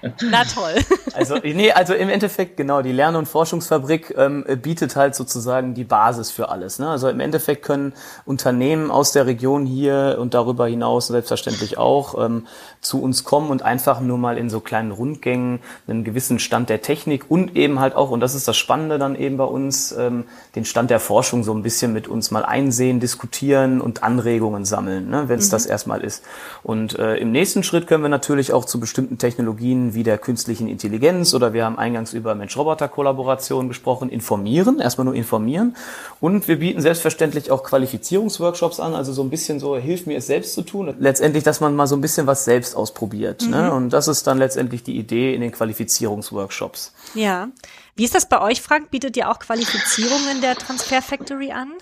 Na 0.31 0.45
toll. 0.45 0.75
Also, 1.15 1.37
nee, 1.43 1.73
also 1.73 1.95
im 1.95 2.11
Endeffekt, 2.11 2.57
genau, 2.57 2.81
die 2.81 2.93
Lern- 2.93 3.17
und 3.17 3.27
Forschungsfabrik 3.27 4.15
ähm, 4.17 4.45
bietet 4.63 4.95
halt 4.95 5.17
sozusagen 5.17 5.75
die 5.75 5.83
Basis 5.83 6.31
für 6.31 6.49
alles. 6.49 6.79
Ne? 6.79 6.89
Also 6.89 7.09
im 7.09 7.19
Endeffekt 7.19 7.65
können 7.65 7.93
Unternehmen 8.25 8.93
aus 8.93 9.11
der 9.11 9.27
Region 9.27 9.67
hier 9.67 10.19
und 10.21 10.35
darüber 10.35 10.69
hinaus 10.69 11.09
selbstverständlich 11.09 11.77
auch 11.77 12.25
ähm, 12.25 12.47
zu 12.81 13.03
uns 13.03 13.25
kommen 13.25 13.51
und 13.51 13.63
einfach 13.63 14.01
nur 14.01 14.17
mal 14.17 14.39
in 14.39 14.49
so 14.49 14.61
kleinen 14.61 14.93
Rundgängen 14.93 15.59
einen 15.89 16.05
gewissen 16.05 16.39
Stand 16.39 16.69
der 16.69 16.83
Technik 16.83 17.29
und 17.29 17.57
eben 17.57 17.81
halt 17.81 17.97
auch, 17.97 18.11
und 18.11 18.21
das 18.21 18.37
ist 18.37 18.47
das 18.47 18.57
Spannende 18.57 18.99
dann 18.99 19.17
eben 19.17 19.39
bei 19.39 19.45
uns, 19.45 19.91
ähm, 19.93 20.25
den 20.55 20.65
Stand 20.65 20.91
der 20.91 21.01
Forschung 21.01 21.43
so 21.43 21.53
ein 21.53 21.63
bisschen 21.63 21.93
mit 21.93 22.07
uns 22.07 22.31
mal 22.31 22.45
einsehen, 22.45 23.01
diskutieren 23.01 23.81
und 23.81 24.05
Anregungen 24.05 24.65
sammeln, 24.65 25.11
ne, 25.11 25.29
wenn 25.29 25.39
es 25.39 25.49
mhm. 25.49 25.53
das 25.53 25.67
erstmal 25.67 26.03
ist. 26.03 26.23
Und 26.63 26.97
äh, 26.99 27.17
im 27.17 27.33
nächsten 27.33 27.65
Schritt 27.65 27.89
können 27.89 28.05
wir 28.05 28.09
natürlich 28.09 28.53
auch 28.53 28.65
zu 28.65 28.79
bestimmten 28.79 29.19
Technologien 29.19 29.88
wie 29.95 30.03
der 30.03 30.19
künstlichen 30.19 30.69
Intelligenz 30.69 31.35
oder 31.35 31.53
wir 31.53 31.65
haben 31.65 31.79
eingangs 31.79 32.13
über 32.13 32.35
Mensch-Roboter-Kollaboration 32.35 33.69
gesprochen, 33.69 34.11
informieren, 34.11 34.81
erstmal 34.81 35.05
nur 35.05 35.15
informieren. 35.15 35.77
Und 36.21 36.49
wir 36.49 36.59
bieten 36.59 36.81
selbstverständlich 36.81 37.51
auch 37.51 37.63
Qualifizierungsworkshops 37.65 38.81
an, 38.81 38.95
also 38.95 39.13
so 39.13 39.23
ein 39.23 39.31
bisschen 39.31 39.61
so, 39.61 39.77
hilf 39.77 40.07
mir 40.07 40.19
es 40.19 40.27
selbst 40.27 40.55
zu 40.55 40.63
tun. 40.63 40.95
Letztendlich, 40.99 41.45
dass 41.45 41.61
man 41.61 41.77
mal 41.77 41.87
so 41.87 41.97
ein 41.97 42.01
bisschen 42.01 42.27
was 42.27 42.45
selbst 42.45 42.75
ausprobiert. 42.77 43.43
Ne? 43.43 43.47
Mhm. 43.49 43.53
Ne? 43.53 43.73
Und 43.73 43.91
das 43.91 44.09
ist 44.09 44.27
dann 44.27 44.39
letztendlich 44.39 44.83
die 44.83 44.99
Idee 44.99 45.35
in 45.35 45.41
den 45.41 45.53
Qualifizierungsworkshops. 45.53 46.93
Ja. 47.15 47.49
Wie 47.97 48.05
ist 48.05 48.15
das 48.15 48.29
bei 48.29 48.41
euch, 48.41 48.63
Frank? 48.63 48.91
Bietet 48.91 49.17
ihr 49.17 49.31
auch 49.31 49.39
Qualifizierungen 49.39 50.41
der 50.41 50.55
Transfer 50.55 51.03
Factory 51.03 51.51
an? 51.53 51.73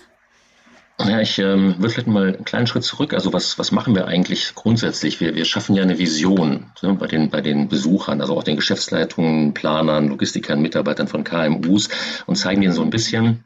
Ja, 0.99 1.21
ich 1.21 1.37
ähm, 1.37 1.75
würde 1.77 1.91
vielleicht 1.91 2.07
mal 2.07 2.33
einen 2.33 2.43
kleinen 2.43 2.65
Schritt 2.65 2.83
zurück. 2.83 3.13
Also 3.13 3.31
was, 3.31 3.59
was 3.59 3.71
machen 3.71 3.93
wir 3.93 4.07
eigentlich 4.07 4.55
grundsätzlich? 4.55 5.19
Wir, 5.19 5.35
wir 5.35 5.45
schaffen 5.45 5.75
ja 5.75 5.83
eine 5.83 5.99
Vision 5.99 6.71
ne, 6.81 6.93
bei, 6.95 7.05
den, 7.05 7.29
bei 7.29 7.41
den 7.41 7.69
Besuchern, 7.69 8.19
also 8.19 8.35
auch 8.35 8.43
den 8.43 8.55
Geschäftsleitungen, 8.55 9.53
Planern, 9.53 10.07
Logistikern, 10.07 10.59
Mitarbeitern 10.59 11.07
von 11.07 11.23
KMUs 11.23 11.89
und 12.25 12.35
zeigen 12.35 12.61
denen 12.61 12.73
so 12.73 12.81
ein 12.81 12.89
bisschen, 12.89 13.43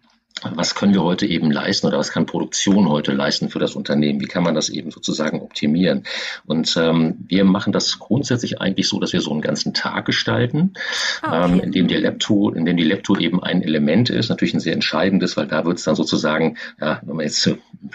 was 0.56 0.76
können 0.76 0.94
wir 0.94 1.04
heute 1.04 1.26
eben 1.28 1.52
leisten 1.52 1.88
oder 1.88 2.00
was 2.00 2.12
kann 2.12 2.26
Produktion 2.26 2.90
heute 2.90 3.12
leisten 3.12 3.50
für 3.50 3.60
das 3.60 3.76
Unternehmen? 3.76 4.20
Wie 4.20 4.26
kann 4.26 4.44
man 4.44 4.56
das 4.56 4.70
eben 4.70 4.90
sozusagen 4.92 5.40
optimieren? 5.40 6.04
Und 6.46 6.76
ähm, 6.78 7.18
wir 7.28 7.44
machen 7.44 7.74
das 7.74 8.00
grundsätzlich 8.00 8.60
eigentlich 8.60 8.88
so, 8.88 9.00
dass 9.00 9.14
wir 9.14 9.22
so 9.22 9.32
einen 9.32 9.42
ganzen 9.42 9.74
Tag 9.74 10.06
gestalten, 10.06 10.74
ah, 11.22 11.46
okay. 11.46 11.54
ähm, 11.54 11.60
in 11.60 11.72
dem 11.72 11.88
der 11.88 12.00
Laptop, 12.00 12.56
in 12.56 12.66
dem 12.66 12.78
die 12.78 12.84
Laptop 12.84 13.20
eben 13.20 13.42
ein 13.44 13.62
Element 13.62 14.10
ist, 14.10 14.30
natürlich 14.30 14.54
ein 14.54 14.60
sehr 14.60 14.74
entscheidendes, 14.74 15.38
weil 15.38 15.48
da 15.48 15.64
wird 15.66 15.78
es 15.78 15.84
dann 15.84 15.96
sozusagen, 15.96 16.58
ja, 16.80 17.00
wenn 17.04 17.18
man 17.18 17.26
jetzt 17.26 17.46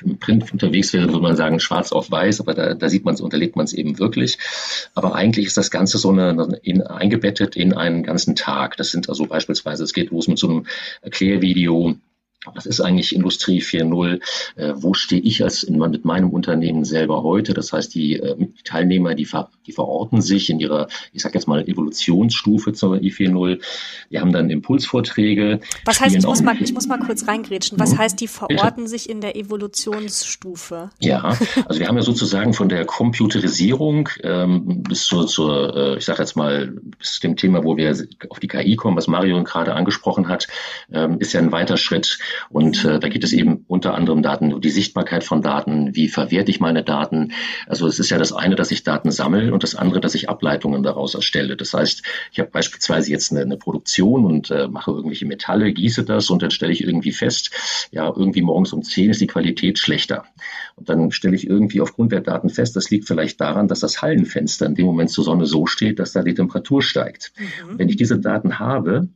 im 0.03 0.19
Print 0.19 0.53
unterwegs 0.53 0.93
wäre, 0.93 1.09
würde 1.09 1.21
man 1.21 1.37
sagen 1.37 1.59
schwarz 1.59 1.93
auf 1.93 2.11
weiß, 2.11 2.41
aber 2.41 2.55
da, 2.55 2.75
da 2.75 2.89
sieht 2.89 3.05
man 3.05 3.15
es, 3.15 3.21
unterlegt 3.21 3.57
man 3.57 3.65
es 3.65 3.73
eben 3.73 3.99
wirklich. 3.99 4.39
Aber 4.95 5.15
eigentlich 5.15 5.47
ist 5.47 5.57
das 5.57 5.71
Ganze 5.71 5.99
so 5.99 6.11
eine, 6.11 6.59
in, 6.63 6.83
eingebettet 6.83 7.57
in 7.57 7.73
einen 7.73 8.03
ganzen 8.03 8.37
Tag. 8.37 8.77
Das 8.77 8.91
sind 8.91 9.09
also 9.09 9.27
beispielsweise, 9.27 9.85
es 9.85 9.93
geht 9.93 10.11
los 10.11 10.29
mit 10.29 10.39
so 10.39 10.49
einem 10.49 10.67
Erklärvideo, 11.03 11.97
was 12.55 12.67
ist 12.67 12.81
eigentlich 12.81 13.15
Industrie 13.15 13.61
4.0? 13.61 14.21
Äh, 14.57 14.73
wo 14.77 14.95
stehe 14.95 15.21
ich 15.23 15.43
als 15.43 15.63
in, 15.63 15.79
mit 15.79 16.05
meinem 16.05 16.31
Unternehmen 16.31 16.85
selber 16.85 17.23
heute? 17.23 17.55
Das 17.55 17.73
heißt, 17.73 17.95
die 17.95 18.17
äh, 18.17 18.37
Teilnehmer, 18.65 19.15
die, 19.15 19.25
ver, 19.25 19.51
die 19.67 19.73
verorten 19.73 20.21
sich 20.21 20.51
in 20.51 20.61
ihrer, 20.61 20.89
ich 21.13 21.23
sage 21.23 21.35
jetzt 21.35 21.49
mal, 21.49 21.67
Evolutionsstufe 21.67 22.73
zur 22.73 22.97
I4.0. 22.97 23.61
Wir 24.11 24.21
haben 24.21 24.33
dann 24.33 24.51
Impulsvorträge. 24.51 25.61
Was 25.85 26.01
heißt, 26.01 26.17
ich 26.17 26.25
muss, 26.25 26.43
mal, 26.43 26.57
ich 26.61 26.73
muss 26.73 26.87
mal 26.87 26.99
kurz 26.99 27.27
reingrätschen. 27.27 27.79
Was 27.79 27.93
mhm. 27.93 27.99
heißt, 27.99 28.21
die 28.21 28.29
verorten 28.29 28.85
Bitte? 28.85 28.89
sich 28.89 29.09
in 29.09 29.21
der 29.21 29.37
Evolutionsstufe? 29.37 30.91
Ja, 31.01 31.37
also 31.67 31.81
wir 31.81 31.89
haben 31.89 31.97
ja 31.97 32.03
sozusagen 32.03 32.53
von 32.53 32.69
der 32.69 32.85
Computerisierung 32.85 34.09
ähm, 34.23 34.83
bis 34.83 35.07
zur, 35.07 35.27
zur 35.27 35.77
äh, 35.77 35.99
ich 35.99 36.05
sage 36.05 36.21
jetzt 36.21 36.37
mal, 36.37 36.73
bis 36.99 37.15
zu 37.15 37.21
dem 37.21 37.37
Thema, 37.37 37.65
wo 37.65 37.77
wir 37.77 37.97
auf 38.29 38.41
die 38.41 38.49
KI 38.49 38.77
kommen, 38.77 38.97
was 38.97 39.07
Mario 39.07 39.43
gerade 39.45 39.75
angesprochen 39.75 40.29
hat, 40.29 40.47
ähm, 40.93 41.19
ist 41.19 41.33
ja 41.33 41.41
ein 41.41 41.53
weiter 41.53 41.77
Schritt 41.77 42.19
Und 42.51 42.85
äh, 42.85 42.99
da 42.99 43.09
geht 43.09 43.25
es 43.25 43.33
eben 43.33 43.65
unter 43.69 43.95
anderem 43.95 44.23
Daten, 44.23 44.53
um 44.53 44.61
die 44.61 44.71
Sichtbarkeit 44.71 45.25
von 45.25 45.43
Daten, 45.43 45.95
wie 45.95 46.09
verwerte 46.09 46.51
ich 46.51 46.61
meine 46.61 46.83
Daten. 46.83 47.33
Also 47.67 47.87
es 47.87 47.99
ist 47.99 48.11
ja 48.11 48.19
das 48.19 48.33
eine, 48.33 48.55
dass 48.55 48.71
ich 48.71 48.85
Daten 48.85 49.11
sammle 49.11 49.53
und 49.53 49.63
das 49.63 49.75
andere, 49.75 50.01
dass 50.01 50.15
ich 50.15 50.29
Ableitungen 50.29 50.83
daraus 50.83 51.15
erstelle. 51.15 51.57
Das 51.57 51.75
heißt, 51.75 52.03
ich 52.33 52.39
habe 52.39 52.51
beispielsweise 52.51 53.11
jetzt 53.11 53.33
eine, 53.33 53.43
eine 53.43 53.57
Produktion 53.57 54.25
und 54.25 54.51
äh, 54.51 54.69
mache 54.69 54.91
irgendwelche 54.91 55.27
Metalle, 55.27 55.73
gieße 55.73 56.05
das 56.05 56.31
und 56.31 56.43
dann 56.43 56.51
stelle 56.51 56.73
ich 56.73 56.83
irgendwie 56.83 57.13
fest, 57.13 57.51
ja, 57.91 58.07
irgendwie 58.07 58.43
morgens 58.43 58.73
um 58.73 58.83
zehn 58.83 59.11
ist 59.11 59.21
die 59.21 59.27
Qualität 59.27 59.79
schlechter. 59.79 60.25
Und 60.77 60.89
dann 60.89 61.11
stelle 61.11 61.35
ich 61.35 61.49
irgendwie 61.49 61.81
aufgrund 61.81 62.13
der 62.13 62.21
Daten 62.21 62.51
fest, 62.51 62.77
das 62.77 62.91
liegt 62.91 63.07
vielleicht 63.07 63.41
daran, 63.41 63.69
dass 63.69 63.81
das 63.81 64.03
Hallenfenster 64.03 64.67
in 64.67 64.75
dem 64.75 64.87
Moment 64.87 65.11
zur 65.11 65.25
Sonne 65.25 65.47
so 65.47 65.67
steht, 65.67 65.99
dass 65.99 66.13
da 66.13 66.23
die 66.23 66.35
Temperatur 66.35 66.83
steigt. 66.83 67.33
Mhm. 67.39 67.79
Wenn 67.79 67.89
ich 67.89 67.97
diese 67.97 68.19
Daten 68.19 68.59
habe, 68.59 69.09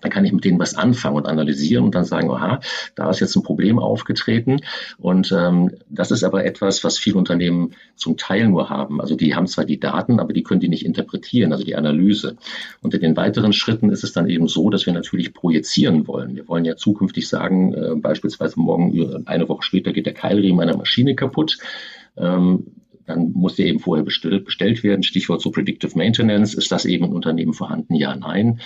dann 0.00 0.10
kann 0.10 0.24
ich 0.24 0.32
mit 0.32 0.44
denen 0.44 0.58
was 0.58 0.74
anfangen 0.74 1.16
und 1.16 1.26
analysieren 1.26 1.84
und 1.84 1.94
dann 1.94 2.04
sagen, 2.04 2.30
aha, 2.30 2.60
da 2.94 3.10
ist 3.10 3.20
jetzt 3.20 3.36
ein 3.36 3.42
Problem 3.42 3.78
aufgetreten. 3.78 4.60
Und 4.98 5.32
ähm, 5.32 5.72
das 5.88 6.10
ist 6.10 6.24
aber 6.24 6.44
etwas, 6.44 6.84
was 6.84 6.98
viele 6.98 7.16
Unternehmen 7.16 7.74
zum 7.96 8.16
Teil 8.16 8.48
nur 8.48 8.70
haben. 8.70 9.00
Also 9.00 9.16
die 9.16 9.34
haben 9.34 9.46
zwar 9.46 9.64
die 9.64 9.80
Daten, 9.80 10.20
aber 10.20 10.32
die 10.32 10.42
können 10.42 10.60
die 10.60 10.68
nicht 10.68 10.84
interpretieren, 10.84 11.52
also 11.52 11.64
die 11.64 11.76
Analyse. 11.76 12.36
Und 12.80 12.94
in 12.94 13.00
den 13.00 13.16
weiteren 13.16 13.52
Schritten 13.52 13.90
ist 13.90 14.04
es 14.04 14.12
dann 14.12 14.28
eben 14.28 14.48
so, 14.48 14.70
dass 14.70 14.86
wir 14.86 14.92
natürlich 14.92 15.34
projizieren 15.34 16.06
wollen. 16.06 16.36
Wir 16.36 16.48
wollen 16.48 16.64
ja 16.64 16.76
zukünftig 16.76 17.28
sagen, 17.28 17.74
äh, 17.74 17.94
beispielsweise 17.96 18.58
morgen, 18.60 19.26
eine 19.26 19.48
Woche 19.48 19.62
später 19.62 19.92
geht 19.92 20.06
der 20.06 20.14
Keilriemen 20.14 20.60
einer 20.60 20.76
Maschine 20.76 21.14
kaputt. 21.14 21.58
Ähm, 22.16 22.66
dann 23.10 23.32
muss 23.32 23.56
der 23.56 23.66
eben 23.66 23.78
vorher 23.78 24.04
bestellt, 24.04 24.44
bestellt 24.44 24.82
werden. 24.82 25.02
Stichwort 25.02 25.42
so 25.42 25.50
Predictive 25.50 25.96
Maintenance. 25.96 26.54
Ist 26.54 26.72
das 26.72 26.84
eben 26.84 27.04
in 27.04 27.12
Unternehmen 27.12 27.52
vorhanden? 27.52 27.94
Ja, 27.94 28.16
nein. 28.16 28.60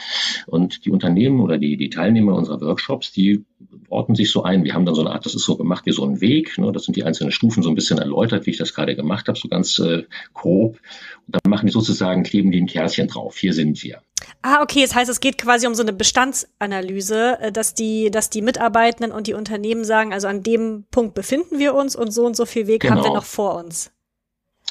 Und 0.47 0.85
die 0.85 0.91
Unternehmen 0.91 1.41
oder 1.41 1.59
die, 1.59 1.77
die 1.77 1.91
Teilnehmer 1.91 2.35
unserer 2.35 2.61
Workshops, 2.61 3.13
die 3.13 3.45
ordnen 3.89 4.15
sich 4.15 4.31
so 4.31 4.43
ein. 4.43 4.65
Wir 4.65 4.75
haben 4.75 4.87
dann 4.87 4.95
so 4.95 5.01
eine 5.01 5.11
Art, 5.11 5.25
das 5.25 5.35
ist 5.35 5.45
so 5.45 5.57
gemacht 5.57 5.87
wie 5.87 5.93
so 5.93 6.05
ein 6.05 6.21
Weg. 6.21 6.59
Ne? 6.59 6.73
Das 6.73 6.85
sind 6.85 6.97
die 6.97 7.05
einzelnen 7.05 7.33
Stufen 7.33 7.63
so 7.63 7.69
ein 7.69 7.75
bisschen 7.75 7.99
erläutert, 7.99 8.47
wie 8.47 8.51
ich 8.51 8.59
das 8.59 8.75
gerade 8.75 8.97
gemacht 8.97 9.29
habe, 9.29 9.39
so 9.39 9.49
ganz 9.49 9.79
äh, 9.79 10.05
grob. 10.33 10.79
Und 11.27 11.37
dann 11.37 11.51
machen 11.51 11.67
die 11.67 11.73
sozusagen, 11.73 12.23
kleben 12.23 12.51
die 12.51 12.61
ein 12.61 12.67
Kärtchen 12.67 13.09
drauf. 13.09 13.37
Hier 13.37 13.53
sind 13.53 13.83
wir. 13.83 14.01
Ah, 14.43 14.63
okay. 14.63 14.83
Das 14.83 14.95
heißt, 14.95 15.11
es 15.11 15.21
geht 15.21 15.39
quasi 15.39 15.67
um 15.67 15.75
so 15.75 15.83
eine 15.83 15.93
Bestandsanalyse, 15.93 17.39
äh, 17.41 17.53
dass 17.53 17.75
die, 17.75 18.11
dass 18.11 18.31
die 18.31 18.43
Mitarbeitenden 18.43 19.13
und 19.13 19.27
die 19.27 19.35
Unternehmen 19.35 19.85
sagen, 19.85 20.13
also 20.13 20.29
an 20.29 20.43
dem 20.43 20.85
Punkt 20.91 21.15
befinden 21.15 21.59
wir 21.59 21.75
uns 21.75 21.97
und 21.97 22.13
so 22.13 22.27
und 22.27 22.37
so 22.37 22.47
viel 22.47 22.67
Weg 22.67 22.83
genau. 22.83 22.93
haben 22.93 22.99
wir 22.99 23.05
genau. 23.05 23.15
noch 23.17 23.25
vor 23.25 23.57
uns. 23.57 23.91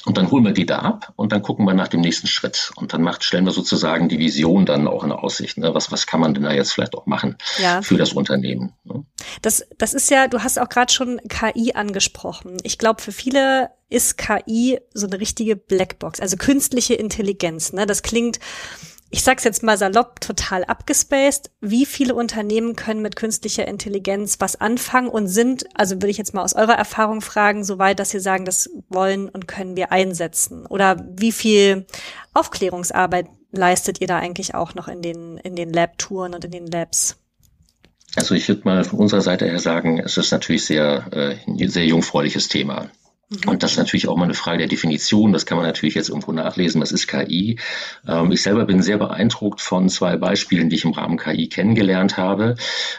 Und 0.04 0.18
dann 0.18 0.30
holen 0.30 0.44
wir 0.44 0.52
die 0.52 0.66
da 0.66 0.80
ab 0.80 1.12
und 1.16 1.32
dann 1.32 1.42
gucken 1.42 1.64
wir 1.64 1.74
nach 1.74 1.88
dem 1.88 2.00
nächsten 2.00 2.26
Schritt. 2.26 2.70
Und 2.76 2.92
dann 2.92 3.02
macht, 3.02 3.24
stellen 3.24 3.44
wir 3.44 3.52
sozusagen 3.52 4.08
die 4.08 4.18
Vision 4.18 4.66
dann 4.66 4.86
auch 4.86 5.02
in 5.02 5.12
Aussicht. 5.12 5.56
Ne? 5.56 5.74
Was, 5.74 5.90
was 5.90 6.06
kann 6.06 6.20
man 6.20 6.34
denn 6.34 6.42
da 6.42 6.52
jetzt 6.52 6.72
vielleicht 6.72 6.94
auch 6.94 7.06
machen 7.06 7.36
ja. 7.58 7.80
für 7.80 7.96
das 7.96 8.12
Unternehmen? 8.12 8.74
Ne? 8.84 9.04
Das, 9.40 9.66
das 9.78 9.94
ist 9.94 10.10
ja, 10.10 10.28
du 10.28 10.42
hast 10.42 10.58
auch 10.58 10.68
gerade 10.68 10.92
schon 10.92 11.20
KI 11.28 11.72
angesprochen. 11.74 12.58
Ich 12.62 12.78
glaube, 12.78 13.00
für 13.00 13.12
viele 13.12 13.70
ist 13.88 14.18
KI 14.18 14.78
so 14.92 15.06
eine 15.06 15.20
richtige 15.20 15.56
Blackbox, 15.56 16.20
also 16.20 16.36
künstliche 16.36 16.94
Intelligenz. 16.94 17.72
Ne? 17.72 17.86
Das 17.86 18.02
klingt 18.02 18.40
ich 19.14 19.22
sag's 19.22 19.44
jetzt 19.44 19.62
mal 19.62 19.78
salopp, 19.78 20.20
total 20.20 20.64
abgespaced. 20.64 21.48
Wie 21.60 21.86
viele 21.86 22.16
Unternehmen 22.16 22.74
können 22.74 23.00
mit 23.00 23.14
künstlicher 23.14 23.68
Intelligenz 23.68 24.38
was 24.40 24.60
anfangen 24.60 25.06
und 25.06 25.28
sind, 25.28 25.66
also 25.74 25.94
würde 25.94 26.08
ich 26.08 26.18
jetzt 26.18 26.34
mal 26.34 26.42
aus 26.42 26.52
eurer 26.52 26.74
Erfahrung 26.74 27.20
fragen, 27.20 27.62
soweit, 27.62 28.00
dass 28.00 28.10
sie 28.10 28.18
sagen, 28.18 28.44
das 28.44 28.70
wollen 28.88 29.28
und 29.28 29.46
können 29.46 29.76
wir 29.76 29.92
einsetzen? 29.92 30.66
Oder 30.66 30.96
wie 31.16 31.30
viel 31.30 31.86
Aufklärungsarbeit 32.32 33.28
leistet 33.52 34.00
ihr 34.00 34.08
da 34.08 34.18
eigentlich 34.18 34.56
auch 34.56 34.74
noch 34.74 34.88
in 34.88 35.00
den, 35.00 35.38
in 35.38 35.54
den 35.54 35.72
Lab-Touren 35.72 36.34
und 36.34 36.44
in 36.44 36.50
den 36.50 36.66
Labs? 36.66 37.16
Also 38.16 38.34
ich 38.34 38.48
würde 38.48 38.62
mal 38.64 38.82
von 38.82 38.98
unserer 38.98 39.20
Seite 39.20 39.46
her 39.46 39.60
sagen, 39.60 40.00
es 40.00 40.16
ist 40.16 40.32
natürlich 40.32 40.64
sehr, 40.64 41.06
äh, 41.12 41.68
sehr 41.68 41.86
jungfräuliches 41.86 42.48
Thema. 42.48 42.90
Mhm. 43.44 43.50
Und 43.50 43.62
das 43.62 43.72
ist 43.72 43.78
natürlich 43.78 44.08
auch 44.08 44.16
mal 44.16 44.24
eine 44.24 44.34
Frage 44.34 44.58
der 44.58 44.68
Definition. 44.68 45.32
Das 45.32 45.46
kann 45.46 45.56
man 45.56 45.66
natürlich 45.66 45.94
jetzt 45.94 46.08
irgendwo 46.08 46.32
nachlesen. 46.32 46.80
Was 46.80 46.92
ist 46.92 47.06
KI? 47.06 47.58
Ähm, 48.06 48.32
ich 48.32 48.42
selber 48.42 48.64
bin 48.64 48.82
sehr 48.82 48.98
beeindruckt 48.98 49.60
von 49.60 49.88
zwei 49.88 50.16
Beispielen, 50.16 50.68
die 50.68 50.76
ich 50.76 50.84
im 50.84 50.92
Rahmen 50.92 51.16
KI 51.16 51.48
kennengelernt 51.48 52.16
habe. 52.16 52.56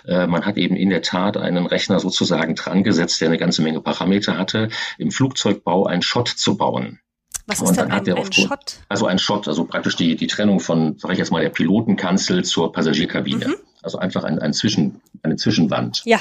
Äh, 0.08 0.28
man 0.28 0.46
hat 0.46 0.58
eben 0.58 0.76
in 0.76 0.90
der 0.90 1.02
Tat 1.02 1.38
einen 1.38 1.66
Rechner 1.66 2.00
sozusagen 2.00 2.56
dran 2.56 2.84
gesetzt, 2.84 3.22
der 3.22 3.30
eine 3.30 3.38
ganze 3.38 3.62
Menge 3.62 3.82
Parameter 3.82 4.38
hatte, 4.38 4.70
im 4.98 5.12
Flugzeugbau 5.12 5.86
einen 5.86 6.02
Shot 6.02 6.28
zu 6.28 6.58
bauen. 6.58 7.00
Was 7.48 7.62
ist 7.62 7.76
denn 7.76 7.92
ein, 7.92 8.10
ein 8.10 8.34
Shot? 8.34 8.80
Also 8.90 9.06
ein 9.06 9.20
Shot, 9.20 9.48
also 9.48 9.66
praktisch 9.66 9.96
die, 9.96 10.16
die 10.16 10.28
Trennung 10.28 10.60
von, 10.60 10.98
sage 10.98 11.14
ich 11.14 11.20
jetzt 11.20 11.32
mal, 11.32 11.42
der 11.42 11.50
Pilotenkanzel 11.50 12.44
zur 12.44 12.72
Passagierkabine. 12.72 13.50
Mhm. 13.50 13.56
Also 13.84 14.00
einfach 14.00 14.24
ein, 14.24 14.40
ein 14.40 14.52
Zwischen, 14.52 15.00
eine 15.22 15.36
Zwischenwand. 15.36 16.02
Ja. 16.06 16.20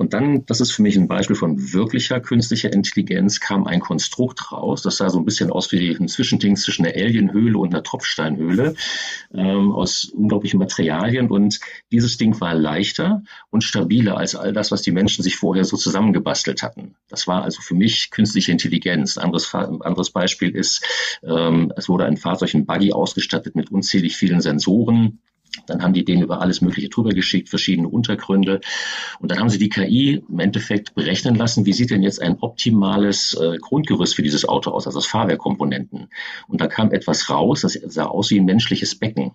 Und 0.00 0.14
dann, 0.14 0.46
das 0.46 0.62
ist 0.62 0.72
für 0.72 0.80
mich 0.80 0.96
ein 0.96 1.08
Beispiel 1.08 1.36
von 1.36 1.74
wirklicher 1.74 2.20
künstlicher 2.20 2.72
Intelligenz, 2.72 3.38
kam 3.38 3.66
ein 3.66 3.80
Konstrukt 3.80 4.50
raus. 4.50 4.80
Das 4.80 4.96
sah 4.96 5.10
so 5.10 5.18
ein 5.18 5.26
bisschen 5.26 5.50
aus 5.50 5.70
wie 5.72 5.94
ein 5.94 6.08
Zwischending 6.08 6.56
zwischen 6.56 6.86
einer 6.86 6.94
Alienhöhle 6.94 7.58
und 7.58 7.74
einer 7.74 7.82
Tropfsteinhöhle 7.82 8.76
ähm, 9.34 9.72
aus 9.72 10.04
unglaublichen 10.04 10.58
Materialien. 10.58 11.30
Und 11.30 11.60
dieses 11.92 12.16
Ding 12.16 12.40
war 12.40 12.54
leichter 12.54 13.22
und 13.50 13.62
stabiler 13.62 14.16
als 14.16 14.34
all 14.34 14.54
das, 14.54 14.72
was 14.72 14.80
die 14.80 14.90
Menschen 14.90 15.22
sich 15.22 15.36
vorher 15.36 15.66
so 15.66 15.76
zusammengebastelt 15.76 16.62
hatten. 16.62 16.94
Das 17.10 17.26
war 17.26 17.42
also 17.42 17.60
für 17.60 17.74
mich 17.74 18.10
künstliche 18.10 18.52
Intelligenz. 18.52 19.18
Ein 19.18 19.24
anderes, 19.24 19.54
anderes 19.54 20.08
Beispiel 20.08 20.56
ist, 20.56 20.82
ähm, 21.22 21.74
es 21.76 21.90
wurde 21.90 22.06
ein 22.06 22.16
Fahrzeug, 22.16 22.54
ein 22.54 22.64
Buggy 22.64 22.94
ausgestattet 22.94 23.54
mit 23.54 23.70
unzählig 23.70 24.16
vielen 24.16 24.40
Sensoren 24.40 25.20
dann 25.66 25.82
haben 25.82 25.92
die 25.92 26.04
denen 26.04 26.22
über 26.22 26.40
alles 26.40 26.60
Mögliche 26.60 26.88
drüber 26.88 27.10
geschickt, 27.10 27.48
verschiedene 27.48 27.88
Untergründe. 27.88 28.60
Und 29.20 29.30
dann 29.30 29.38
haben 29.38 29.50
sie 29.50 29.58
die 29.58 29.68
KI 29.68 30.22
im 30.28 30.38
Endeffekt 30.38 30.94
berechnen 30.94 31.34
lassen, 31.34 31.66
wie 31.66 31.72
sieht 31.72 31.90
denn 31.90 32.02
jetzt 32.02 32.20
ein 32.20 32.38
optimales 32.40 33.34
äh, 33.40 33.58
Grundgerüst 33.58 34.14
für 34.14 34.22
dieses 34.22 34.48
Auto 34.48 34.70
aus, 34.70 34.86
also 34.86 34.98
das 34.98 35.06
Fahrwerkkomponenten. 35.06 36.08
Und 36.48 36.60
da 36.60 36.66
kam 36.66 36.92
etwas 36.92 37.30
raus, 37.30 37.62
das 37.62 37.74
sah 37.74 38.04
aus 38.06 38.30
wie 38.30 38.40
ein 38.40 38.44
menschliches 38.44 38.94
Becken. 38.94 39.32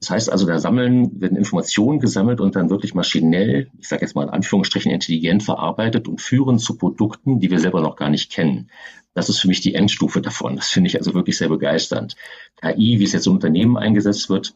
Das 0.00 0.10
heißt 0.10 0.30
also, 0.30 0.46
da 0.46 0.60
sammeln, 0.60 1.20
werden 1.20 1.36
Informationen 1.36 1.98
gesammelt 1.98 2.40
und 2.40 2.54
dann 2.54 2.70
wirklich 2.70 2.94
maschinell, 2.94 3.68
ich 3.80 3.88
sage 3.88 4.02
jetzt 4.02 4.14
mal 4.14 4.22
in 4.22 4.28
Anführungsstrichen 4.28 4.92
intelligent 4.92 5.42
verarbeitet 5.42 6.06
und 6.06 6.20
führen 6.20 6.60
zu 6.60 6.76
Produkten, 6.78 7.40
die 7.40 7.50
wir 7.50 7.58
selber 7.58 7.80
noch 7.80 7.96
gar 7.96 8.08
nicht 8.08 8.30
kennen. 8.30 8.70
Das 9.14 9.28
ist 9.28 9.40
für 9.40 9.48
mich 9.48 9.60
die 9.60 9.74
Endstufe 9.74 10.20
davon. 10.20 10.54
Das 10.54 10.68
finde 10.68 10.88
ich 10.88 10.96
also 10.96 11.14
wirklich 11.14 11.36
sehr 11.36 11.48
begeisternd. 11.48 12.14
KI, 12.60 13.00
wie 13.00 13.04
es 13.04 13.12
jetzt 13.12 13.26
im 13.26 13.32
Unternehmen 13.32 13.76
eingesetzt 13.76 14.30
wird, 14.30 14.54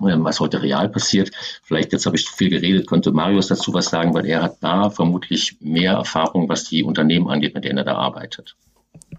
was 0.00 0.40
heute 0.40 0.62
real 0.62 0.88
passiert. 0.88 1.30
Vielleicht 1.62 1.92
jetzt 1.92 2.06
habe 2.06 2.16
ich 2.16 2.24
zu 2.24 2.34
viel 2.34 2.50
geredet, 2.50 2.86
könnte 2.86 3.12
Marius 3.12 3.48
dazu 3.48 3.72
was 3.74 3.86
sagen, 3.86 4.14
weil 4.14 4.26
er 4.26 4.42
hat 4.42 4.56
da 4.60 4.90
vermutlich 4.90 5.56
mehr 5.60 5.92
Erfahrung, 5.92 6.48
was 6.48 6.64
die 6.64 6.82
Unternehmen 6.82 7.28
angeht, 7.28 7.54
mit 7.54 7.64
denen 7.64 7.78
er 7.78 7.84
da 7.84 7.96
arbeitet. 7.96 8.56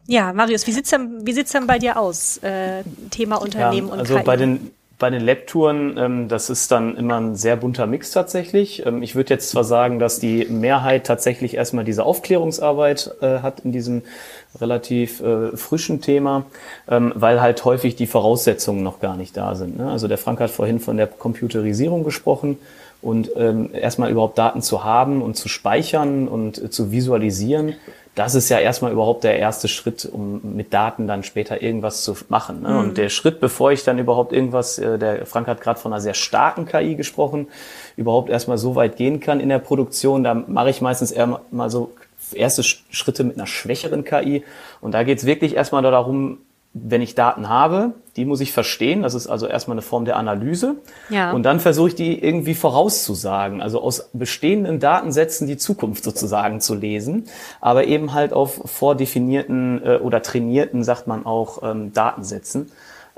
Ja, 0.08 0.34
Marius, 0.34 0.68
wie 0.68 0.72
sieht's 0.72 0.90
denn, 0.90 1.26
wie 1.26 1.34
sieht's 1.34 1.52
denn 1.52 1.68
bei 1.68 1.80
dir 1.80 1.98
aus? 1.98 2.38
Äh, 2.40 2.84
Thema 3.10 3.38
Unternehmen 3.38 3.90
ja, 3.90 3.94
also 3.94 4.14
und 4.16 4.20
KI. 4.22 4.26
bei 4.26 4.36
den 4.36 4.72
bei 5.02 5.10
den 5.10 5.26
Lab-Touren, 5.26 5.98
ähm, 5.98 6.28
das 6.28 6.50
ist 6.50 6.72
dann 6.72 6.96
immer 6.96 7.20
ein 7.20 7.36
sehr 7.36 7.58
bunter 7.58 7.88
Mix 7.88 8.12
tatsächlich. 8.12 8.86
Ähm, 8.86 9.02
ich 9.02 9.16
würde 9.16 9.34
jetzt 9.34 9.50
zwar 9.50 9.64
sagen, 9.64 9.98
dass 9.98 10.20
die 10.20 10.46
Mehrheit 10.46 11.06
tatsächlich 11.06 11.56
erstmal 11.56 11.84
diese 11.84 12.06
Aufklärungsarbeit 12.06 13.16
äh, 13.22 13.40
hat 13.40 13.62
in 13.62 13.72
diesem 13.72 14.04
relativ 14.60 15.20
äh, 15.22 15.58
frischen 15.58 16.02
Thema, 16.02 16.46
ähm, 16.88 17.12
weil 17.16 17.42
halt 17.42 17.66
häufig 17.66 17.96
die 17.96 18.08
Voraussetzungen 18.08 18.84
noch 18.84 19.00
gar 19.00 19.18
nicht 19.18 19.36
da 19.36 19.56
sind. 19.56 19.78
Ne? 19.78 19.90
Also 19.90 20.08
der 20.08 20.20
Frank 20.20 20.40
hat 20.40 20.52
vorhin 20.52 20.80
von 20.80 20.98
der 20.98 21.08
Computerisierung 21.08 22.04
gesprochen 22.04 22.60
und 23.02 23.32
ähm, 23.36 23.72
erstmal 23.74 24.12
überhaupt 24.12 24.38
Daten 24.38 24.62
zu 24.62 24.84
haben 24.84 25.24
und 25.24 25.36
zu 25.36 25.50
speichern 25.50 26.28
und 26.28 26.64
äh, 26.64 26.70
zu 26.70 26.92
visualisieren 26.92 27.74
das 28.16 28.36
ist 28.36 28.50
ja 28.50 28.60
erstmal 28.60 28.92
überhaupt 28.92 29.24
der 29.24 29.40
erste 29.40 29.68
Schritt, 29.68 30.06
um 30.06 30.42
mit 30.56 30.74
Daten 30.74 31.08
dann 31.08 31.24
später 31.24 31.62
irgendwas 31.62 32.04
zu 32.04 32.16
machen. 32.28 32.62
Ne? 32.62 32.70
Mhm. 32.70 32.80
Und 32.80 32.98
der 32.98 33.10
Schritt, 33.10 33.40
bevor 33.40 33.72
ich 33.72 33.84
dann 33.84 34.00
überhaupt 34.00 34.34
irgendwas, 34.34 34.78
äh, 34.80 34.98
der 34.98 35.26
Frank 35.26 35.48
hat 35.48 35.62
gerade 35.62 35.80
von 35.80 35.94
einer 35.94 36.02
sehr 36.02 36.14
starken 36.14 36.66
KI 36.66 36.96
gesprochen, 36.96 37.48
überhaupt 37.96 38.30
erstmal 38.30 38.58
so 38.58 38.76
weit 38.76 38.98
gehen 38.98 39.22
kann 39.22 39.40
in 39.40 39.50
der 39.50 39.60
Produktion, 39.60 40.24
da 40.24 40.34
mache 40.34 40.70
ich 40.70 40.82
meistens 40.82 41.12
eher 41.12 41.42
mal 41.52 41.70
so 41.70 41.94
erste 42.34 42.64
Schritte 42.64 43.24
mit 43.24 43.38
einer 43.38 43.48
schwächeren 43.48 44.04
KI. 44.04 44.44
Und 44.82 44.94
da 44.94 45.04
geht 45.04 45.20
es 45.20 45.26
wirklich 45.26 45.56
erstmal 45.56 45.82
darum, 45.82 46.40
wenn 46.74 47.02
ich 47.02 47.16
Daten 47.16 47.50
habe, 47.50 47.94
die 48.18 48.26
muss 48.26 48.42
ich 48.42 48.52
verstehen. 48.52 49.04
Das 49.04 49.14
ist 49.14 49.28
also 49.28 49.48
erstmal 49.48 49.76
eine 49.76 49.82
Form 49.82 50.06
der 50.06 50.18
Analyse. 50.18 50.76
Ja. 51.10 51.32
Und 51.32 51.44
dann 51.44 51.60
versuche 51.60 51.90
ich 51.90 51.96
die 51.96 52.22
irgendwie 52.22 52.54
vorauszusagen. 52.54 53.62
Also 53.62 53.82
aus 53.82 54.10
bestehenden 54.14 54.80
Datensätzen 54.80 55.48
die 55.48 55.58
Zukunft 55.58 56.04
sozusagen 56.04 56.60
zu 56.60 56.76
lesen. 56.76 57.26
Aber 57.62 57.86
eben 57.86 58.14
halt 58.14 58.34
auf 58.34 58.62
vordefinierten 58.66 59.82
äh, 59.84 59.98
oder 59.98 60.22
trainierten, 60.22 60.84
sagt 60.84 61.08
man 61.08 61.26
auch, 61.26 61.64
ähm, 61.64 61.94
Datensätzen. 61.94 62.72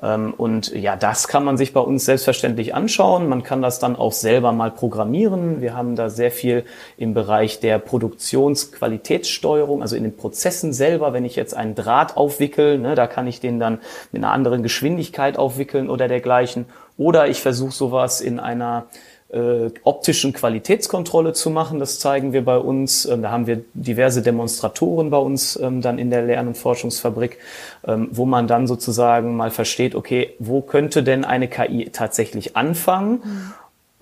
Ähm, 0.03 0.33
und 0.35 0.75
ja, 0.75 0.97
das 0.97 1.29
kann 1.29 1.45
man 1.45 1.57
sich 1.57 1.73
bei 1.73 1.79
uns 1.79 2.05
selbstverständlich 2.05 2.75
anschauen. 2.75 3.29
Man 3.29 3.41
kann 3.41 3.61
das 3.61 3.79
dann 3.79 3.95
auch 3.95 4.11
selber 4.11 4.51
mal 4.51 4.69
programmieren. 4.69 5.61
Wir 5.61 5.75
haben 5.75 5.95
da 5.95 6.09
sehr 6.09 6.31
viel 6.31 6.65
im 6.97 7.13
Bereich 7.13 7.61
der 7.61 7.79
Produktionsqualitätssteuerung, 7.79 9.81
also 9.81 9.95
in 9.95 10.03
den 10.03 10.17
Prozessen 10.17 10.73
selber. 10.73 11.13
Wenn 11.13 11.23
ich 11.23 11.37
jetzt 11.37 11.55
einen 11.55 11.73
Draht 11.73 12.17
aufwickel, 12.17 12.77
ne, 12.77 12.95
da 12.95 13.07
kann 13.07 13.27
ich 13.27 13.39
den 13.39 13.59
dann 13.59 13.79
mit 14.11 14.23
einer 14.23 14.33
anderen 14.33 14.61
Geschwindigkeit 14.61 15.39
aufwickeln 15.39 15.89
oder 15.89 16.09
dergleichen. 16.09 16.65
Oder 16.97 17.29
ich 17.29 17.41
versuche 17.41 17.71
sowas 17.71 18.21
in 18.21 18.39
einer 18.39 18.85
äh, 19.33 19.71
optischen 19.83 20.33
Qualitätskontrolle 20.33 21.33
zu 21.33 21.49
machen. 21.49 21.79
Das 21.79 21.99
zeigen 21.99 22.33
wir 22.33 22.45
bei 22.45 22.57
uns. 22.57 23.05
Ähm, 23.05 23.21
da 23.21 23.31
haben 23.31 23.47
wir 23.47 23.63
diverse 23.73 24.21
Demonstratoren 24.21 25.09
bei 25.09 25.17
uns 25.17 25.59
ähm, 25.61 25.81
dann 25.81 25.99
in 25.99 26.09
der 26.09 26.21
Lern- 26.21 26.47
und 26.47 26.57
Forschungsfabrik, 26.57 27.39
ähm, 27.85 28.09
wo 28.11 28.25
man 28.25 28.47
dann 28.47 28.67
sozusagen 28.67 29.35
mal 29.35 29.51
versteht, 29.51 29.95
okay, 29.95 30.33
wo 30.39 30.61
könnte 30.61 31.03
denn 31.03 31.25
eine 31.25 31.47
KI 31.47 31.89
tatsächlich 31.91 32.55
anfangen? 32.55 33.21
Mhm 33.23 33.53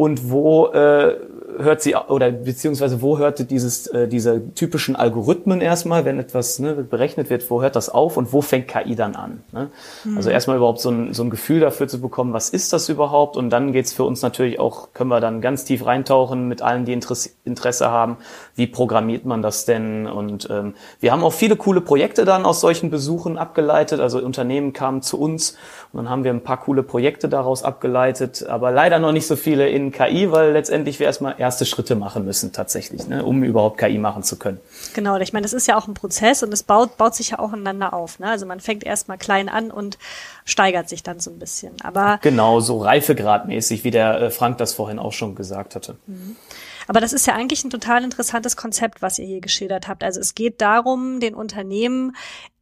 und 0.02 0.32
wo 0.32 0.66
äh, 0.70 1.16
hört 1.58 1.82
sie 1.82 1.96
oder 1.96 2.32
beziehungsweise 2.32 3.02
wo 3.02 3.18
hörte 3.18 3.46
dieses 3.46 3.88
äh, 3.88 4.08
diese 4.08 4.54
typischen 4.54 4.96
Algorithmen 4.96 5.62
erstmal, 5.62 6.06
wenn 6.06 6.20
etwas 6.20 6.60
ne, 6.60 6.74
berechnet 6.74 7.30
wird, 7.30 7.50
wo 7.50 7.62
hört 7.62 7.76
das 7.76 7.90
auf 7.90 8.18
und 8.18 8.34
wo 8.34 8.42
fängt 8.42 8.68
KI 8.68 8.96
dann 8.96 9.16
an? 9.16 9.44
Ne? 9.52 9.70
Mhm. 10.04 10.18
Also 10.18 10.30
erstmal 10.30 10.58
überhaupt 10.58 10.80
so 10.80 10.90
ein, 10.90 11.14
so 11.14 11.24
ein 11.24 11.30
Gefühl 11.30 11.60
dafür 11.60 11.88
zu 11.88 12.02
bekommen, 12.02 12.34
was 12.34 12.50
ist 12.50 12.74
das 12.74 12.90
überhaupt? 12.90 13.38
Und 13.38 13.50
dann 13.50 13.72
geht's 13.72 13.94
für 13.94 14.04
uns 14.04 14.22
natürlich 14.22 14.60
auch, 14.60 14.90
können 14.94 15.10
wir 15.10 15.20
dann 15.20 15.42
ganz 15.42 15.66
tief 15.66 15.86
reintauchen 15.86 16.48
mit 16.48 16.62
allen, 16.62 16.86
die 16.86 16.94
Interesse, 16.94 17.32
Interesse 17.46 17.90
haben, 17.92 18.18
wie 18.56 18.68
programmiert 18.68 19.26
man 19.26 19.42
das 19.42 19.66
denn? 19.66 20.08
Und 20.08 20.50
ähm, 20.50 20.76
wir 21.00 21.12
haben 21.12 21.24
auch 21.24 21.34
viele 21.34 21.56
coole 21.56 21.82
Projekte 21.82 22.26
dann 22.26 22.46
aus 22.46 22.62
solchen 22.62 22.90
Besuchen 22.90 23.38
abgeleitet. 23.38 24.00
Also 24.00 24.20
Unternehmen 24.20 24.74
kamen 24.74 25.02
zu 25.02 25.20
uns 25.20 25.58
und 25.94 25.98
dann 25.98 26.10
haben 26.10 26.24
wir 26.24 26.32
ein 26.32 26.42
paar 26.42 26.60
coole 26.62 26.84
Projekte 26.84 27.28
daraus 27.28 27.64
abgeleitet, 27.64 28.46
aber 28.48 28.72
leider 28.72 29.00
noch 29.00 29.12
nicht 29.12 29.28
so 29.28 29.36
viele 29.36 29.68
in 29.68 29.92
KI, 29.92 30.32
weil 30.32 30.52
letztendlich 30.54 31.00
wir 31.00 31.08
erstmal 31.08 31.36
erste 31.42 31.66
Schritte 31.66 31.96
machen 31.96 32.24
müssen 32.24 32.54
tatsächlich, 32.54 33.08
ne, 33.08 33.26
um 33.26 33.44
überhaupt 33.44 33.78
KI 33.78 33.98
machen 33.98 34.24
zu 34.24 34.38
können. 34.38 34.60
Genau, 34.94 35.18
ich 35.18 35.34
meine, 35.34 35.44
das 35.44 35.54
ist 35.54 35.68
ja 35.68 35.78
auch 35.78 35.88
ein 35.88 35.94
Prozess 35.94 36.44
und 36.44 36.54
es 36.54 36.64
baut, 36.64 36.96
baut 36.98 37.16
sich 37.16 37.32
ja 37.32 37.40
auch 37.40 37.52
ineinander 37.52 37.94
auf. 37.94 38.20
Ne? 38.20 38.28
Also 38.28 38.46
man 38.46 38.62
fängt 38.62 38.86
erstmal 38.86 39.18
klein 39.18 39.50
an 39.50 39.72
und 39.72 39.98
steigert 40.46 40.88
sich 40.88 41.04
dann 41.04 41.20
so 41.20 41.30
ein 41.30 41.40
bisschen. 41.40 41.74
Aber 41.84 42.20
genau, 42.22 42.62
so 42.62 42.80
reifegradmäßig, 42.80 43.84
wie 43.84 43.92
der 43.92 44.22
äh, 44.22 44.30
Frank 44.30 44.58
das 44.60 44.74
vorhin 44.74 45.00
auch 45.00 45.14
schon 45.14 45.36
gesagt 45.36 45.76
hatte. 45.76 45.98
Mhm. 46.08 46.38
Aber 46.88 47.00
das 47.00 47.14
ist 47.14 47.28
ja 47.28 47.36
eigentlich 47.36 47.64
ein 47.64 47.70
total 47.70 48.04
interessantes 48.04 48.58
Konzept, 48.58 49.02
was 49.02 49.20
ihr 49.20 49.26
hier 49.26 49.42
geschildert 49.42 49.88
habt. 49.88 50.04
Also 50.04 50.20
es 50.20 50.36
geht 50.36 50.62
darum, 50.62 51.20
den 51.20 51.36
Unternehmen 51.36 52.16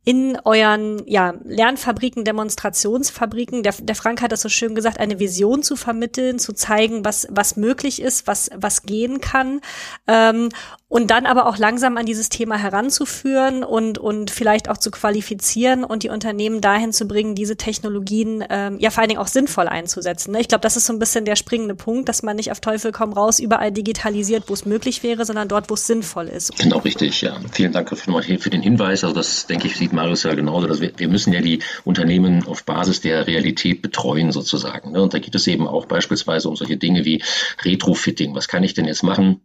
in 0.05 0.39
euren 0.45 1.03
ja, 1.05 1.35
Lernfabriken, 1.43 2.23
Demonstrationsfabriken, 2.23 3.63
der, 3.63 3.73
der 3.79 3.95
Frank 3.95 4.21
hat 4.21 4.31
das 4.31 4.41
so 4.41 4.49
schön 4.49 4.73
gesagt, 4.73 4.99
eine 4.99 5.19
Vision 5.19 5.61
zu 5.61 5.75
vermitteln, 5.75 6.39
zu 6.39 6.53
zeigen, 6.53 7.03
was, 7.03 7.27
was 7.29 7.57
möglich 7.57 8.01
ist, 8.01 8.25
was, 8.25 8.49
was 8.55 8.83
gehen 8.83 9.19
kann. 9.21 9.61
Ähm, 10.07 10.49
und 10.89 11.11
dann 11.11 11.27
aber 11.27 11.45
auch 11.45 11.57
langsam 11.57 11.97
an 11.97 12.07
dieses 12.07 12.29
Thema 12.29 12.57
heranzuführen 12.57 13.63
und, 13.63 13.99
und 13.99 14.31
vielleicht 14.31 14.69
auch 14.69 14.77
zu 14.77 14.89
qualifizieren 14.89 15.83
und 15.83 16.01
die 16.01 16.09
Unternehmen 16.09 16.61
dahin 16.61 16.91
zu 16.91 17.07
bringen, 17.07 17.35
diese 17.35 17.55
Technologien 17.55 18.43
ähm, 18.49 18.79
ja 18.79 18.89
vor 18.89 19.01
allen 19.01 19.09
Dingen 19.09 19.21
auch 19.21 19.27
sinnvoll 19.27 19.67
einzusetzen. 19.67 20.31
Ne? 20.31 20.41
Ich 20.41 20.47
glaube, 20.47 20.63
das 20.63 20.75
ist 20.75 20.87
so 20.87 20.93
ein 20.93 20.99
bisschen 20.99 21.25
der 21.25 21.35
springende 21.35 21.75
Punkt, 21.75 22.09
dass 22.09 22.23
man 22.23 22.35
nicht 22.35 22.51
auf 22.51 22.59
Teufel 22.59 22.91
komm 22.91 23.13
raus 23.13 23.39
überall 23.39 23.71
digitalisiert, 23.71 24.45
wo 24.47 24.53
es 24.53 24.65
möglich 24.65 25.03
wäre, 25.03 25.25
sondern 25.25 25.47
dort, 25.47 25.69
wo 25.69 25.75
es 25.75 25.85
sinnvoll 25.85 26.27
ist. 26.27 26.57
Genau, 26.57 26.79
richtig, 26.79 27.21
ja. 27.21 27.39
Vielen 27.51 27.71
Dank 27.71 27.95
für 27.95 28.49
den 28.49 28.61
Hinweis. 28.63 29.03
Also 29.03 29.15
das, 29.15 29.45
denke 29.45 29.67
ich, 29.67 29.75
sieht 29.75 29.93
Marius 29.93 30.23
ja 30.23 30.33
genauso. 30.33 30.65
Dass 30.65 30.81
wir, 30.81 30.91
wir 30.97 31.07
müssen 31.07 31.33
ja 31.33 31.41
die 31.41 31.59
Unternehmen 31.85 32.47
auf 32.47 32.63
Basis 32.63 32.99
der 33.01 33.27
Realität 33.27 33.83
betreuen 33.83 34.31
sozusagen. 34.31 34.91
Ne? 34.93 35.03
Und 35.03 35.13
da 35.13 35.19
geht 35.19 35.35
es 35.35 35.45
eben 35.45 35.67
auch 35.67 35.85
beispielsweise 35.85 36.49
um 36.49 36.55
solche 36.55 36.77
Dinge 36.77 37.05
wie 37.05 37.21
Retrofitting. 37.63 38.33
Was 38.33 38.47
kann 38.47 38.63
ich 38.63 38.73
denn 38.73 38.85
jetzt 38.85 39.03
machen? 39.03 39.41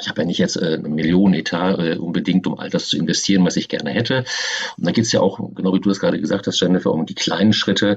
Ich 0.00 0.08
habe 0.08 0.20
ja 0.22 0.26
nicht 0.26 0.38
jetzt 0.38 0.56
äh, 0.56 0.74
eine 0.74 0.88
Million 0.88 1.34
Etat 1.34 1.78
äh, 1.78 1.96
unbedingt, 1.96 2.46
um 2.46 2.58
all 2.58 2.70
das 2.70 2.88
zu 2.88 2.96
investieren, 2.96 3.44
was 3.44 3.56
ich 3.56 3.68
gerne 3.68 3.90
hätte. 3.90 4.24
Und 4.76 4.86
da 4.86 4.92
geht 4.92 5.04
es 5.04 5.12
ja 5.12 5.20
auch, 5.20 5.38
genau 5.54 5.74
wie 5.74 5.80
du 5.80 5.90
es 5.90 6.00
gerade 6.00 6.20
gesagt 6.20 6.46
hast, 6.46 6.60
Jennifer, 6.60 6.92
um 6.92 7.06
die 7.06 7.14
kleinen 7.14 7.52
Schritte. 7.52 7.96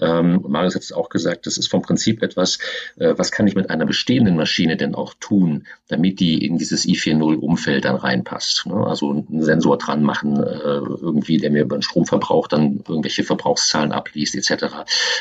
Ähm, 0.00 0.44
Marius 0.46 0.74
hat 0.74 0.82
es 0.82 0.92
auch 0.92 1.08
gesagt, 1.08 1.46
das 1.46 1.56
ist 1.56 1.68
vom 1.68 1.82
Prinzip 1.82 2.22
etwas, 2.22 2.58
äh, 2.98 3.14
was 3.16 3.32
kann 3.32 3.46
ich 3.46 3.54
mit 3.54 3.70
einer 3.70 3.86
bestehenden 3.86 4.36
Maschine 4.36 4.76
denn 4.76 4.94
auch 4.94 5.14
tun, 5.18 5.66
damit 5.88 6.20
die 6.20 6.44
in 6.44 6.58
dieses 6.58 6.84
i4.0-Umfeld 6.84 7.84
dann 7.84 7.96
reinpasst. 7.96 8.66
Ne? 8.66 8.74
Also 8.74 9.10
einen 9.10 9.42
Sensor 9.42 9.78
dran 9.78 10.02
machen, 10.02 10.42
äh, 10.42 10.46
irgendwie, 10.46 11.38
der 11.38 11.50
mir 11.50 11.62
über 11.62 11.76
den 11.76 11.82
Stromverbrauch 11.82 12.48
dann 12.48 12.84
irgendwelche 12.86 13.24
Verbrauchszahlen 13.24 13.92
abliest, 13.92 14.34
etc. 14.34 14.66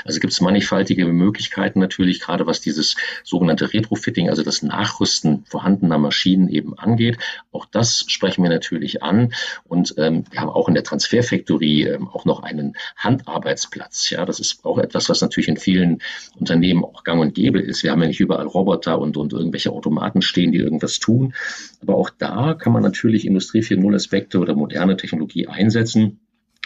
Also 0.03 0.19
gibt 0.19 0.33
es 0.33 0.41
mannigfaltige 0.41 1.05
Möglichkeiten 1.05 1.79
natürlich, 1.79 2.19
gerade 2.19 2.45
was 2.45 2.61
dieses 2.61 2.95
sogenannte 3.23 3.73
Retrofitting, 3.73 4.29
also 4.29 4.43
das 4.43 4.61
Nachrüsten 4.61 5.45
vorhandener 5.47 5.97
Maschinen, 6.09 6.49
eben 6.49 6.77
angeht. 6.77 7.17
Auch 7.51 7.65
das 7.65 8.05
sprechen 8.07 8.41
wir 8.41 8.49
natürlich 8.49 9.03
an. 9.03 9.33
Und 9.67 9.93
ähm, 9.97 10.23
wir 10.31 10.41
haben 10.41 10.49
auch 10.49 10.67
in 10.67 10.73
der 10.73 10.83
Transferfactory 10.83 11.83
ähm, 11.83 12.07
auch 12.07 12.25
noch 12.25 12.41
einen 12.41 12.75
Handarbeitsplatz. 12.97 14.09
Ja, 14.09 14.25
das 14.25 14.39
ist 14.39 14.65
auch 14.65 14.79
etwas, 14.79 15.07
was 15.07 15.21
natürlich 15.21 15.49
in 15.49 15.57
vielen 15.57 16.01
Unternehmen 16.39 16.83
auch 16.83 17.03
gang 17.03 17.21
und 17.21 17.35
gäbe 17.35 17.59
ist. 17.59 17.83
Wir 17.83 17.91
haben 17.91 18.01
ja 18.01 18.07
nicht 18.07 18.19
überall 18.19 18.47
Roboter 18.47 18.99
und, 18.99 19.17
und 19.17 19.33
irgendwelche 19.33 19.71
Automaten 19.71 20.23
stehen, 20.23 20.51
die 20.51 20.57
irgendwas 20.57 20.97
tun. 20.97 21.35
Aber 21.81 21.95
auch 21.95 22.09
da 22.09 22.55
kann 22.55 22.73
man 22.73 22.81
natürlich 22.81 23.25
Industrie 23.25 23.61
4.0 23.61 23.95
Aspekte 23.95 24.39
oder 24.39 24.55
moderne 24.55 24.97
Technologie 24.97 25.47
einsetzen 25.47 26.19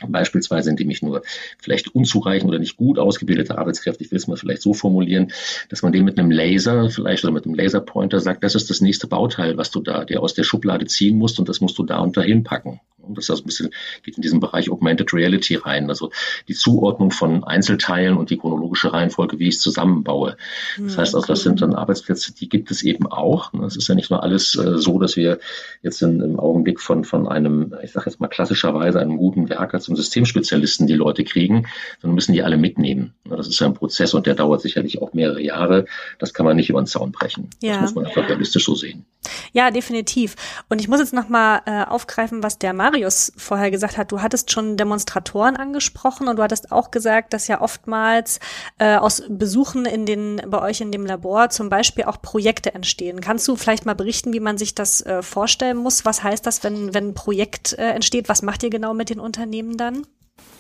Beispielsweise, 0.08 0.70
indem 0.70 0.90
ich 0.90 1.02
nur 1.02 1.22
vielleicht 1.60 1.94
unzureichend 1.94 2.50
oder 2.50 2.60
nicht 2.60 2.78
gut 2.78 3.00
ausgebildete 3.00 3.58
Arbeitskräfte, 3.58 4.04
ich 4.04 4.12
will 4.12 4.18
es 4.18 4.28
mal 4.28 4.38
vielleicht 4.38 4.62
so 4.62 4.74
formulieren, 4.74 5.32
dass 5.70 5.82
man 5.82 5.92
dem 5.92 6.06
mit 6.06 6.18
einem 6.18 6.32
Laser 6.32 6.90
vielleicht 6.90 7.24
oder 7.24 7.34
mit 7.34 7.46
einem 7.46 7.56
Laserpointer 7.56 8.20
sagt, 8.20 8.44
das 8.44 8.56
ist 8.56 8.70
das 8.70 8.82
nächste 8.82 9.08
Bauteil, 9.08 9.58
was 9.58 9.72
du 9.72 9.82
da 9.82 10.04
dir 10.04 10.22
aus 10.22 10.34
der 10.34 10.44
Schublade 10.44 10.86
ziehen 10.86 11.18
musst 11.18 11.40
und 11.40 11.48
das 11.48 11.62
musst 11.62 11.78
du 11.78 11.84
da 11.84 12.00
und 12.00 12.18
dahin 12.18 12.44
packen. 12.44 12.80
Und 13.04 13.18
das 13.18 13.26
ist 13.26 13.30
also 13.32 13.44
ein 13.44 13.48
bisschen, 13.48 13.70
geht 14.04 14.16
in 14.16 14.22
diesen 14.22 14.40
Bereich 14.40 14.70
Augmented 14.70 15.14
Reality 15.14 15.56
rein, 15.56 15.90
also 15.90 16.12
die 16.48 16.54
Zuordnung 16.54 17.12
von 17.12 17.44
Einzelteilen 17.44 18.18
und 18.18 18.30
die 18.30 18.38
chronologische 18.38 18.94
Reihenfolge, 18.94 19.40
wie 19.40 19.48
ich 19.50 19.56
es 19.56 19.62
zusammenbaue. 19.62 20.38
Das 20.78 20.98
heißt 20.98 21.16
also, 21.16 21.28
das 21.28 21.42
sind 21.42 21.62
dann 21.62 21.74
Arbeitsplätze, 21.76 22.34
die 22.34 22.50
gibt 22.50 22.72
es 22.72 22.84
eben 22.84 23.08
auch. 23.08 23.54
Es 23.66 23.76
ist 23.76 23.88
ja 23.88 23.96
nicht 23.96 24.10
nur 24.10 24.24
alles 24.24 24.56
äh, 24.56 24.78
so, 24.78 25.00
dass 25.00 25.16
wir 25.16 25.40
jetzt 25.82 26.02
in, 26.02 26.22
im 26.22 26.40
Augenblick 26.40 26.80
von, 26.80 27.04
von 27.04 27.28
einem, 27.28 27.76
ich 27.84 27.92
sage 27.92 28.10
jetzt 28.10 28.20
mal 28.20 28.28
klassischerweise 28.28 29.00
einem 29.00 29.18
guten 29.18 29.50
Werker 29.50 29.80
zum 29.80 29.96
Systemspezialisten 29.96 30.88
die 30.88 30.94
Leute 30.94 31.24
kriegen, 31.24 31.68
sondern 32.02 32.16
müssen 32.16 32.34
die 32.34 32.44
alle 32.44 32.58
mitnehmen. 32.58 33.14
Das 33.26 33.48
ist 33.48 33.60
ja 33.60 33.68
ein 33.68 33.74
Prozess 33.74 34.14
und 34.14 34.26
der 34.26 34.36
dauert 34.36 34.62
sicherlich 34.62 35.02
auch 35.02 35.14
mehrere 35.14 35.42
Jahre. 35.42 35.86
Das 36.20 36.34
kann 36.34 36.46
man 36.46 36.56
nicht 36.56 36.70
über 36.70 36.82
den 36.82 36.88
Zaun 36.88 37.12
brechen. 37.12 37.50
Ja. 37.62 37.74
Das 37.74 37.82
muss 37.82 37.96
man 37.96 38.06
einfach 38.06 38.28
realistisch 38.28 38.66
so 38.66 38.76
sehen. 38.76 39.06
Ja, 39.52 39.72
definitiv. 39.72 40.36
Und 40.70 40.80
ich 40.82 40.88
muss 40.88 41.00
jetzt 41.00 41.14
nochmal 41.14 41.62
äh, 41.66 41.84
aufgreifen, 41.84 42.44
was 42.44 42.60
der 42.60 42.74
Marius 42.74 43.32
vorher 43.38 43.72
gesagt 43.72 43.98
hat. 43.98 44.12
Du 44.12 44.22
hattest 44.22 44.52
schon 44.52 44.78
Demonstratoren 44.78 45.56
angesprochen 45.56 46.28
und 46.28 46.38
du 46.38 46.44
hattest 46.44 46.72
auch 46.72 46.92
gesagt, 46.92 47.34
dass 47.34 47.48
ja 47.48 47.62
oftmals 47.62 48.40
äh, 48.80 48.96
aus 48.96 49.24
Besuchen 49.30 49.86
in 49.86 50.06
den, 50.06 50.42
bei 50.48 50.62
euch 50.62 50.82
in 50.82 50.92
dem 50.92 51.06
Labor 51.06 51.50
zum 51.50 51.70
Beispiel 51.70 52.06
auch 52.06 52.22
Projekte 52.22 52.74
entstehen. 52.74 53.22
Kannst 53.22 53.48
du 53.48 53.56
vielleicht 53.56 53.86
mal 53.86 53.96
berichten, 53.96 54.34
wie 54.34 54.40
man 54.40 54.58
sich 54.58 54.76
das 54.76 55.02
äh, 55.02 55.22
vorstellen 55.22 55.78
muss? 55.78 56.06
Was 56.06 56.24
heißt 56.24 56.46
das, 56.46 56.64
wenn, 56.64 56.94
wenn 56.94 57.10
ein 57.10 57.14
Projekt 57.14 57.74
äh, 57.74 57.90
entsteht? 57.90 58.30
Was 58.30 58.42
macht 58.42 58.64
ihr 58.64 58.70
genau 58.70 58.94
mit 58.94 59.10
den 59.10 59.20
Unternehmen 59.20 59.78
dann? 59.78 60.06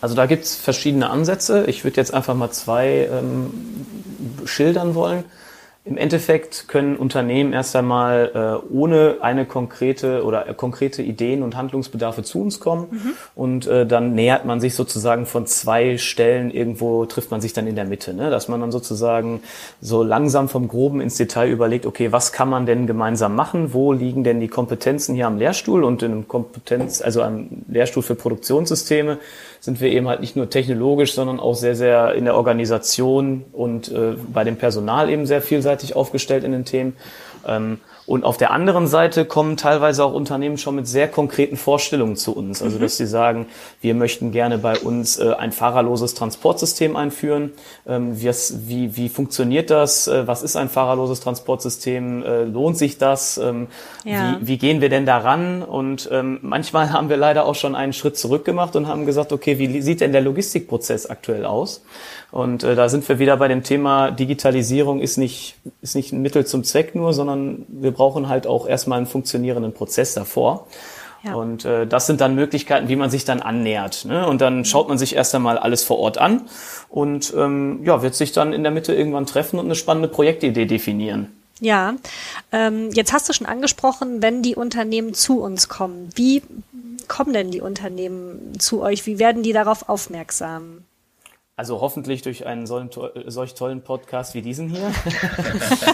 Also 0.01 0.15
da 0.15 0.25
gibt 0.25 0.43
es 0.43 0.55
verschiedene 0.55 1.09
Ansätze. 1.09 1.65
Ich 1.67 1.83
würde 1.83 1.97
jetzt 1.97 2.13
einfach 2.13 2.35
mal 2.35 2.51
zwei 2.51 3.09
ähm, 3.11 3.53
schildern 4.45 4.95
wollen. 4.95 5.23
Im 5.85 5.97
Endeffekt 5.97 6.69
können 6.69 6.95
Unternehmen 6.95 7.51
erst 7.51 7.75
einmal 7.75 8.31
äh, 8.33 8.73
ohne 8.73 9.17
eine 9.19 9.45
konkrete 9.45 10.23
oder 10.23 10.47
äh, 10.47 10.53
konkrete 10.53 11.01
Ideen 11.03 11.43
und 11.43 11.57
Handlungsbedarfe 11.57 12.23
zu 12.23 12.41
uns 12.41 12.61
kommen 12.61 12.87
mhm. 12.89 13.13
und 13.35 13.67
äh, 13.67 13.85
dann 13.85 14.15
nähert 14.15 14.45
man 14.45 14.61
sich 14.61 14.75
sozusagen 14.75 15.25
von 15.25 15.45
zwei 15.45 15.97
Stellen 15.97 16.51
irgendwo 16.51 17.05
trifft 17.05 17.31
man 17.31 17.41
sich 17.41 17.51
dann 17.51 17.67
in 17.67 17.75
der 17.75 17.83
Mitte, 17.83 18.13
ne? 18.13 18.29
dass 18.29 18.47
man 18.47 18.61
dann 18.61 18.71
sozusagen 18.71 19.41
so 19.81 20.03
langsam 20.03 20.47
vom 20.47 20.69
Groben 20.69 21.01
ins 21.01 21.17
Detail 21.17 21.49
überlegt, 21.49 21.85
okay, 21.85 22.13
was 22.13 22.31
kann 22.31 22.49
man 22.49 22.65
denn 22.65 22.87
gemeinsam 22.87 23.35
machen, 23.35 23.73
wo 23.73 23.91
liegen 23.91 24.23
denn 24.23 24.39
die 24.39 24.47
Kompetenzen 24.47 25.15
hier 25.15 25.27
am 25.27 25.37
Lehrstuhl 25.37 25.83
und 25.83 26.01
in 26.01 26.13
einem 26.13 26.27
Kompetenz, 26.29 27.01
also 27.01 27.21
am 27.21 27.49
Lehrstuhl 27.67 28.03
für 28.03 28.15
Produktionssysteme 28.15 29.17
sind 29.63 29.79
wir 29.79 29.89
eben 29.93 30.09
halt 30.09 30.19
nicht 30.19 30.35
nur 30.35 30.49
technologisch, 30.49 31.13
sondern 31.13 31.39
auch 31.39 31.55
sehr, 31.55 31.73
sehr 31.73 32.15
in 32.15 32.25
der 32.25 32.35
Organisation 32.35 33.45
und 33.53 33.89
äh, 33.89 34.17
bei 34.33 34.43
dem 34.43 34.57
Personal 34.57 35.09
eben 35.09 35.25
sehr 35.25 35.41
vielseitig 35.41 35.95
aufgestellt 35.95 36.43
in 36.43 36.51
den 36.51 36.65
Themen. 36.65 36.97
Ähm, 37.47 37.79
und 38.05 38.25
auf 38.25 38.37
der 38.37 38.51
anderen 38.51 38.87
Seite 38.87 39.23
kommen 39.23 39.55
teilweise 39.55 40.03
auch 40.03 40.13
Unternehmen 40.13 40.57
schon 40.57 40.75
mit 40.75 40.87
sehr 40.87 41.07
konkreten 41.07 41.55
Vorstellungen 41.55 42.17
zu 42.17 42.35
uns. 42.35 42.61
Also, 42.61 42.77
mhm. 42.77 42.81
dass 42.81 42.97
sie 42.97 43.05
sagen, 43.05 43.45
wir 43.81 43.95
möchten 43.95 44.31
gerne 44.31 44.57
bei 44.57 44.77
uns 44.77 45.17
äh, 45.17 45.33
ein 45.37 45.53
fahrerloses 45.53 46.13
Transportsystem 46.13 46.97
einführen. 46.97 47.51
Ähm, 47.87 48.19
wie, 48.21 48.95
wie 48.97 49.09
funktioniert 49.09 49.69
das? 49.69 50.07
Äh, 50.07 50.27
was 50.27 50.43
ist 50.43 50.57
ein 50.57 50.67
fahrerloses 50.67 51.21
Transportsystem? 51.21 52.23
Äh, 52.23 52.43
lohnt 52.43 52.77
sich 52.77 52.97
das? 52.97 53.37
Ähm, 53.37 53.67
ja. 54.03 54.37
wie, 54.41 54.47
wie 54.47 54.57
gehen 54.57 54.81
wir 54.81 54.89
denn 54.89 55.05
daran? 55.05 55.63
Und 55.63 56.09
ähm, 56.11 56.39
manchmal 56.41 56.91
haben 56.91 57.07
wir 57.07 57.17
leider 57.17 57.45
auch 57.45 57.55
schon 57.55 57.73
einen 57.73 57.93
Schritt 57.93 58.17
zurück 58.17 58.43
gemacht 58.43 58.75
und 58.75 58.87
haben 58.87 59.05
gesagt, 59.05 59.31
okay, 59.31 59.59
wie 59.59 59.81
sieht 59.81 60.01
denn 60.01 60.11
der 60.11 60.21
Logistikprozess 60.21 61.05
aktuell 61.05 61.45
aus? 61.45 61.81
Und 62.33 62.63
äh, 62.63 62.75
da 62.75 62.89
sind 62.89 63.07
wir 63.07 63.19
wieder 63.19 63.37
bei 63.37 63.47
dem 63.47 63.61
Thema 63.61 64.09
Digitalisierung 64.09 65.01
ist 65.01 65.17
nicht, 65.17 65.55
ist 65.81 65.95
nicht 65.95 66.11
ein 66.11 66.23
Mittel 66.23 66.47
zum 66.47 66.63
Zweck 66.63 66.95
nur, 66.95 67.13
sondern 67.13 67.63
wir 67.67 67.92
brauchen 67.93 68.27
halt 68.27 68.47
auch 68.47 68.67
erstmal 68.67 68.97
einen 68.97 69.07
funktionierenden 69.07 69.73
Prozess 69.73 70.13
davor. 70.13 70.67
Ja. 71.23 71.35
Und 71.35 71.63
äh, 71.63 71.87
das 71.87 72.05
sind 72.05 72.19
dann 72.19 72.35
Möglichkeiten, 72.35 72.89
wie 72.89 72.97
man 72.97 73.09
sich 73.09 73.23
dann 73.23 73.41
annähert. 73.41 74.03
Ne? 74.05 74.27
Und 74.27 74.41
dann 74.41 74.65
schaut 74.65 74.89
man 74.89 74.97
sich 74.97 75.15
erst 75.15 75.33
einmal 75.33 75.57
alles 75.57 75.83
vor 75.83 75.97
Ort 75.99 76.17
an 76.17 76.41
und 76.89 77.33
ähm, 77.37 77.81
ja, 77.85 78.01
wird 78.01 78.13
sich 78.13 78.33
dann 78.33 78.51
in 78.51 78.63
der 78.63 78.73
Mitte 78.73 78.93
irgendwann 78.93 79.25
treffen 79.25 79.57
und 79.57 79.65
eine 79.65 79.75
spannende 79.75 80.09
Projektidee 80.09 80.65
definieren. 80.65 81.29
Ja, 81.61 81.93
ähm, 82.51 82.89
jetzt 82.91 83.13
hast 83.13 83.29
du 83.29 83.33
schon 83.33 83.47
angesprochen, 83.47 84.21
wenn 84.21 84.41
die 84.41 84.55
Unternehmen 84.55 85.13
zu 85.13 85.39
uns 85.39 85.69
kommen. 85.69 86.09
Wie 86.15 86.41
kommen 87.07 87.31
denn 87.31 87.51
die 87.51 87.61
Unternehmen 87.61 88.59
zu 88.59 88.81
euch? 88.81 89.05
Wie 89.05 89.17
werden 89.17 89.43
die 89.43 89.53
darauf 89.53 89.87
aufmerksam? 89.87 90.83
Also 91.55 91.81
hoffentlich 91.81 92.23
durch 92.23 92.47
einen 92.47 92.65
solch 92.65 93.53
tollen 93.53 93.83
Podcast 93.83 94.33
wie 94.33 94.41
diesen 94.41 94.69
hier. 94.69 94.91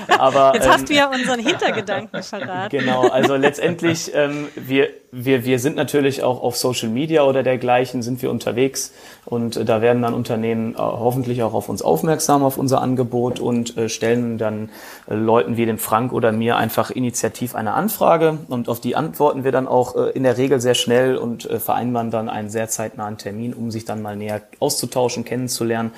Aber 0.18 0.54
jetzt 0.54 0.66
ähm, 0.66 0.72
hast 0.72 0.88
du 0.88 0.94
ja 0.94 1.12
unseren 1.12 1.42
Hintergedanken 1.42 2.24
verraten. 2.24 2.78
Genau, 2.78 3.10
also 3.10 3.36
letztendlich 3.36 4.10
ähm, 4.16 4.48
wir 4.56 4.88
wir 5.12 5.44
wir 5.44 5.60
sind 5.60 5.76
natürlich 5.76 6.24
auch 6.24 6.42
auf 6.44 6.56
Social 6.56 6.88
Media 6.88 7.24
oder 7.24 7.44
dergleichen 7.44 8.02
sind 8.04 8.22
wir 8.22 8.32
unterwegs 8.32 8.94
und 9.26 9.58
äh, 9.58 9.66
da 9.66 9.82
werden 9.82 10.02
dann 10.02 10.14
Unternehmen 10.14 10.76
äh, 10.76 10.78
hoffentlich 10.78 11.44
auch 11.44 11.54
auf 11.54 11.68
uns 11.68 11.82
aufmerksam 11.82 12.42
auf 12.42 12.58
unser 12.58 12.82
Angebot 12.82 13.42
und 13.42 13.76
äh, 13.76 13.90
stellen 13.90 14.38
dann 14.38 14.70
äh, 15.10 15.16
Leuten 15.16 15.58
wie 15.58 15.66
dem 15.66 15.78
Frank 15.78 16.14
oder 16.14 16.32
mir 16.32 16.56
einfach 16.56 16.90
initiativ 16.90 17.56
eine 17.56 17.74
Anfrage 17.74 18.38
und 18.48 18.70
auf 18.70 18.80
die 18.80 18.96
antworten 18.96 19.44
wir 19.44 19.52
dann 19.52 19.68
auch 19.68 19.98
äh, 19.98 20.12
in 20.12 20.24
der 20.24 20.38
Regel 20.38 20.62
sehr 20.62 20.76
schnell 20.76 21.18
und 21.18 21.50
äh, 21.50 21.60
vereinbaren 21.60 22.12
dann 22.12 22.30
einen 22.30 22.50
sehr 22.50 22.70
zeitnahen 22.70 23.18
Termin, 23.18 23.54
um 23.54 23.72
sich 23.72 23.84
dann 23.84 24.02
mal 24.02 24.16
näher 24.16 24.42
auszutauschen, 24.60 25.26
kennen 25.26 25.49
kennenzulernen 25.50 25.92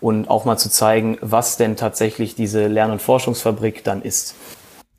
und 0.00 0.28
auch 0.28 0.44
mal 0.44 0.56
zu 0.56 0.68
zeigen, 0.68 1.18
was 1.20 1.56
denn 1.56 1.76
tatsächlich 1.76 2.34
diese 2.34 2.66
Lern- 2.66 2.90
und 2.90 3.00
Forschungsfabrik 3.00 3.84
dann 3.84 4.02
ist. 4.02 4.34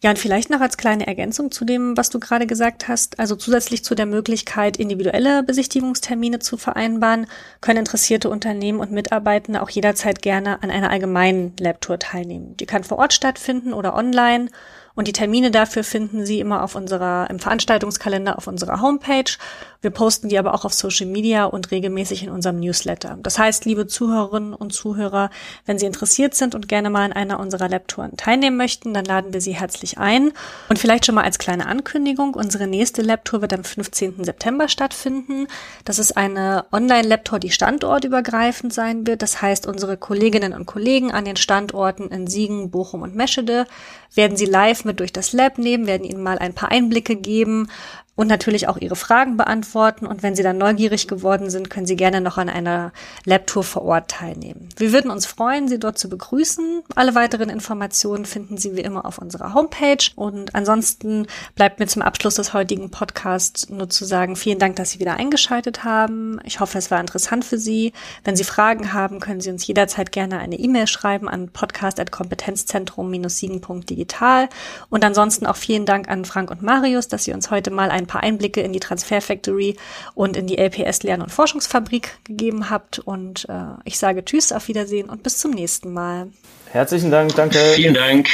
Ja, 0.04 0.12
und 0.12 0.20
vielleicht 0.20 0.52
noch 0.52 0.62
als 0.62 0.78
kleine 0.78 1.08
Ergänzung 1.08 1.50
zu 1.50 1.66
dem, 1.66 1.98
was 1.98 2.12
du 2.12 2.20
gerade 2.20 2.46
gesagt 2.46 2.88
hast, 2.88 3.20
also 3.20 3.36
zusätzlich 3.36 3.84
zu 3.84 3.96
der 3.96 4.06
Möglichkeit, 4.06 4.78
individuelle 4.78 5.42
Besichtigungstermine 5.42 6.38
zu 6.38 6.56
vereinbaren, 6.56 7.26
können 7.62 7.80
interessierte 7.80 8.30
Unternehmen 8.30 8.80
und 8.80 8.92
Mitarbeitende 8.92 9.60
auch 9.60 9.72
jederzeit 9.72 10.22
gerne 10.22 10.62
an 10.62 10.70
einer 10.70 10.92
allgemeinen 10.92 11.56
Labtour 11.60 11.98
teilnehmen. 11.98 12.56
Die 12.58 12.68
kann 12.68 12.84
vor 12.84 13.00
Ort 13.00 13.14
stattfinden 13.14 13.74
oder 13.74 13.96
online 13.96 14.50
und 14.98 15.08
die 15.08 15.14
Termine 15.14 15.52
dafür 15.52 15.84
finden 15.84 16.26
Sie 16.26 16.40
immer 16.40 16.64
auf 16.64 16.74
unserer, 16.74 17.30
im 17.30 17.38
Veranstaltungskalender 17.38 18.36
auf 18.36 18.48
unserer 18.48 18.82
Homepage. 18.82 19.32
Wir 19.80 19.92
posten 19.92 20.28
die 20.28 20.40
aber 20.40 20.56
auch 20.56 20.66
auf 20.66 20.74
Social 20.74 21.06
Media 21.06 21.46
und 21.46 21.70
regelmäßig 21.70 22.24
in 22.24 22.32
unserem 22.32 22.60
Newsletter. 22.60 23.16
Das 23.22 23.38
heißt, 23.38 23.66
liebe 23.66 23.86
Zuhörerinnen 23.86 24.56
und 24.56 24.74
Zuhörer, 24.74 25.30
wenn 25.68 25.78
Sie 25.78 25.86
interessiert 25.86 26.34
sind 26.34 26.56
und 26.56 26.68
gerne 26.68 26.90
mal 26.90 27.04
an 27.04 27.14
einer 27.14 27.40
unserer 27.40 27.70
Labtouren 27.70 28.18
teilnehmen 28.18 28.58
möchten, 28.58 28.92
dann 28.92 29.06
laden 29.06 29.34
wir 29.34 29.40
Sie 29.40 29.54
herzlich 29.54 30.00
ein. 30.00 30.32
Und 30.68 30.80
vielleicht 30.80 31.06
schon 31.06 31.14
mal 31.14 31.26
als 31.26 31.38
kleine 31.38 31.68
Ankündigung, 31.68 32.34
unsere 32.34 32.66
nächste 32.66 33.04
Labtour 33.04 33.42
wird 33.42 33.54
am 33.54 33.64
15. 33.64 34.24
September 34.24 34.68
stattfinden. 34.68 35.48
Das 35.86 36.00
ist 36.00 36.18
eine 36.18 36.66
Online-Labtour, 36.72 37.38
die 37.38 37.52
standortübergreifend 37.52 38.74
sein 38.74 39.06
wird. 39.06 39.22
Das 39.22 39.44
heißt, 39.44 39.68
unsere 39.68 39.96
Kolleginnen 39.96 40.54
und 40.54 40.66
Kollegen 40.66 41.12
an 41.12 41.24
den 41.24 41.36
Standorten 41.36 42.08
in 42.10 42.26
Siegen, 42.26 42.72
Bochum 42.72 43.04
und 43.04 43.16
Meschede 43.16 43.68
werden 44.16 44.38
Sie 44.38 44.46
live 44.46 44.86
mit 44.88 45.00
durch 45.00 45.14
das 45.14 45.34
Lab 45.34 45.60
nehmen, 45.60 45.86
werden 45.86 46.04
Ihnen 46.04 46.24
mal 46.24 46.40
ein 46.40 46.54
paar 46.54 46.72
Einblicke 46.72 47.16
geben, 47.16 47.70
und 48.18 48.28
natürlich 48.28 48.68
auch 48.68 48.76
Ihre 48.78 48.98
Fragen 48.98 49.38
beantworten. 49.38 50.08
Und 50.08 50.24
wenn 50.24 50.36
Sie 50.36 50.44
dann 50.44 50.58
neugierig 50.58 51.08
geworden 51.08 51.50
sind, 51.52 51.70
können 51.70 51.86
Sie 51.86 51.96
gerne 51.96 52.20
noch 52.20 52.40
an 52.40 52.50
einer 52.50 52.92
Labtour 53.26 53.64
vor 53.64 53.84
Ort 53.84 54.10
teilnehmen. 54.10 54.70
Wir 54.76 54.92
würden 54.92 55.12
uns 55.12 55.28
freuen, 55.28 55.68
Sie 55.68 55.78
dort 55.80 56.00
zu 56.00 56.10
begrüßen. 56.10 56.82
Alle 56.96 57.14
weiteren 57.14 57.50
Informationen 57.50 58.26
finden 58.26 58.58
Sie 58.58 58.76
wie 58.76 58.82
immer 58.82 59.06
auf 59.06 59.20
unserer 59.20 59.54
Homepage. 59.54 60.04
Und 60.16 60.56
ansonsten 60.56 61.28
bleibt 61.54 61.80
mir 61.80 61.86
zum 61.86 62.02
Abschluss 62.02 62.34
des 62.36 62.54
heutigen 62.54 62.90
Podcasts 62.90 63.70
nur 63.70 63.88
zu 63.88 64.04
sagen, 64.04 64.36
vielen 64.36 64.58
Dank, 64.58 64.78
dass 64.78 64.90
Sie 64.92 65.00
wieder 65.00 65.18
eingeschaltet 65.18 65.84
haben. 65.84 66.40
Ich 66.44 66.60
hoffe, 66.60 66.80
es 66.80 66.90
war 66.90 67.00
interessant 67.00 67.46
für 67.46 67.60
Sie. 67.60 67.94
Wenn 68.24 68.36
Sie 68.36 68.44
Fragen 68.44 68.94
haben, 68.94 69.20
können 69.20 69.42
Sie 69.42 69.52
uns 69.52 69.68
jederzeit 69.68 70.12
gerne 70.12 70.40
eine 70.40 70.58
E-Mail 70.58 70.88
schreiben 70.88 71.30
an 71.30 71.50
podcast.kompetenzzentrum-siegen.digital. 71.50 74.50
Und 74.90 75.06
ansonsten 75.06 75.46
auch 75.46 75.56
vielen 75.56 75.86
Dank 75.86 76.10
an 76.10 76.26
Frank 76.26 76.50
und 76.50 76.64
Marius, 76.64 77.10
dass 77.10 77.24
Sie 77.24 77.34
uns 77.34 77.52
heute 77.52 77.70
mal 77.70 77.92
ein 77.92 78.07
ein 78.08 78.08
paar 78.08 78.24
Einblicke 78.24 78.62
in 78.62 78.72
die 78.74 78.80
Transfer 78.80 79.22
Factory 79.22 79.76
und 80.16 80.36
in 80.38 80.48
die 80.48 80.58
LPS 80.58 81.04
Lern- 81.04 81.22
und 81.22 81.32
Forschungsfabrik 81.32 82.18
gegeben 82.24 82.70
habt. 82.70 83.00
Und 83.00 83.50
äh, 83.50 83.74
ich 83.84 84.00
sage 84.00 84.24
Tschüss, 84.24 84.54
auf 84.54 84.70
Wiedersehen 84.70 85.10
und 85.10 85.24
bis 85.24 85.38
zum 85.38 85.52
nächsten 85.52 85.92
Mal. 85.94 86.30
Herzlichen 86.72 87.12
Dank, 87.12 87.36
danke. 87.36 87.60
Vielen 87.76 87.94
Dank. 87.94 88.30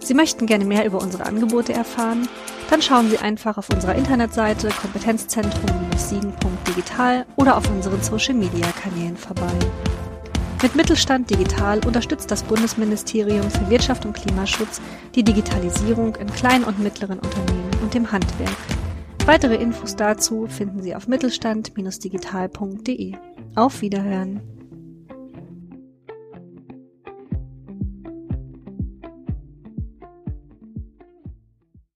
Sie 0.00 0.14
möchten 0.14 0.46
gerne 0.46 0.64
mehr 0.64 0.84
über 0.84 1.00
unsere 1.00 1.26
Angebote 1.26 1.72
erfahren? 1.72 2.28
Dann 2.70 2.80
schauen 2.82 3.10
Sie 3.10 3.18
einfach 3.18 3.58
auf 3.58 3.68
unserer 3.70 3.96
Internetseite 3.96 4.68
kompetenzzentrum-siegen.digital 4.68 7.26
oder 7.36 7.56
auf 7.56 7.68
unseren 7.70 8.02
Social-Media-Kanälen 8.02 9.16
vorbei. 9.16 9.52
Mit 10.62 10.74
Mittelstand 10.74 11.28
Digital 11.28 11.86
unterstützt 11.86 12.30
das 12.30 12.42
Bundesministerium 12.42 13.50
für 13.50 13.68
Wirtschaft 13.68 14.06
und 14.06 14.14
Klimaschutz 14.14 14.80
die 15.14 15.22
Digitalisierung 15.22 16.16
in 16.16 16.32
kleinen 16.32 16.64
und 16.64 16.78
mittleren 16.78 17.18
Unternehmen 17.18 17.70
und 17.82 17.92
dem 17.92 18.10
Handwerk. 18.10 18.56
Weitere 19.26 19.56
Infos 19.56 19.96
dazu 19.96 20.46
finden 20.46 20.82
Sie 20.82 20.94
auf 20.94 21.08
mittelstand-digital.de. 21.08 23.16
Auf 23.54 23.82
Wiederhören! 23.82 24.55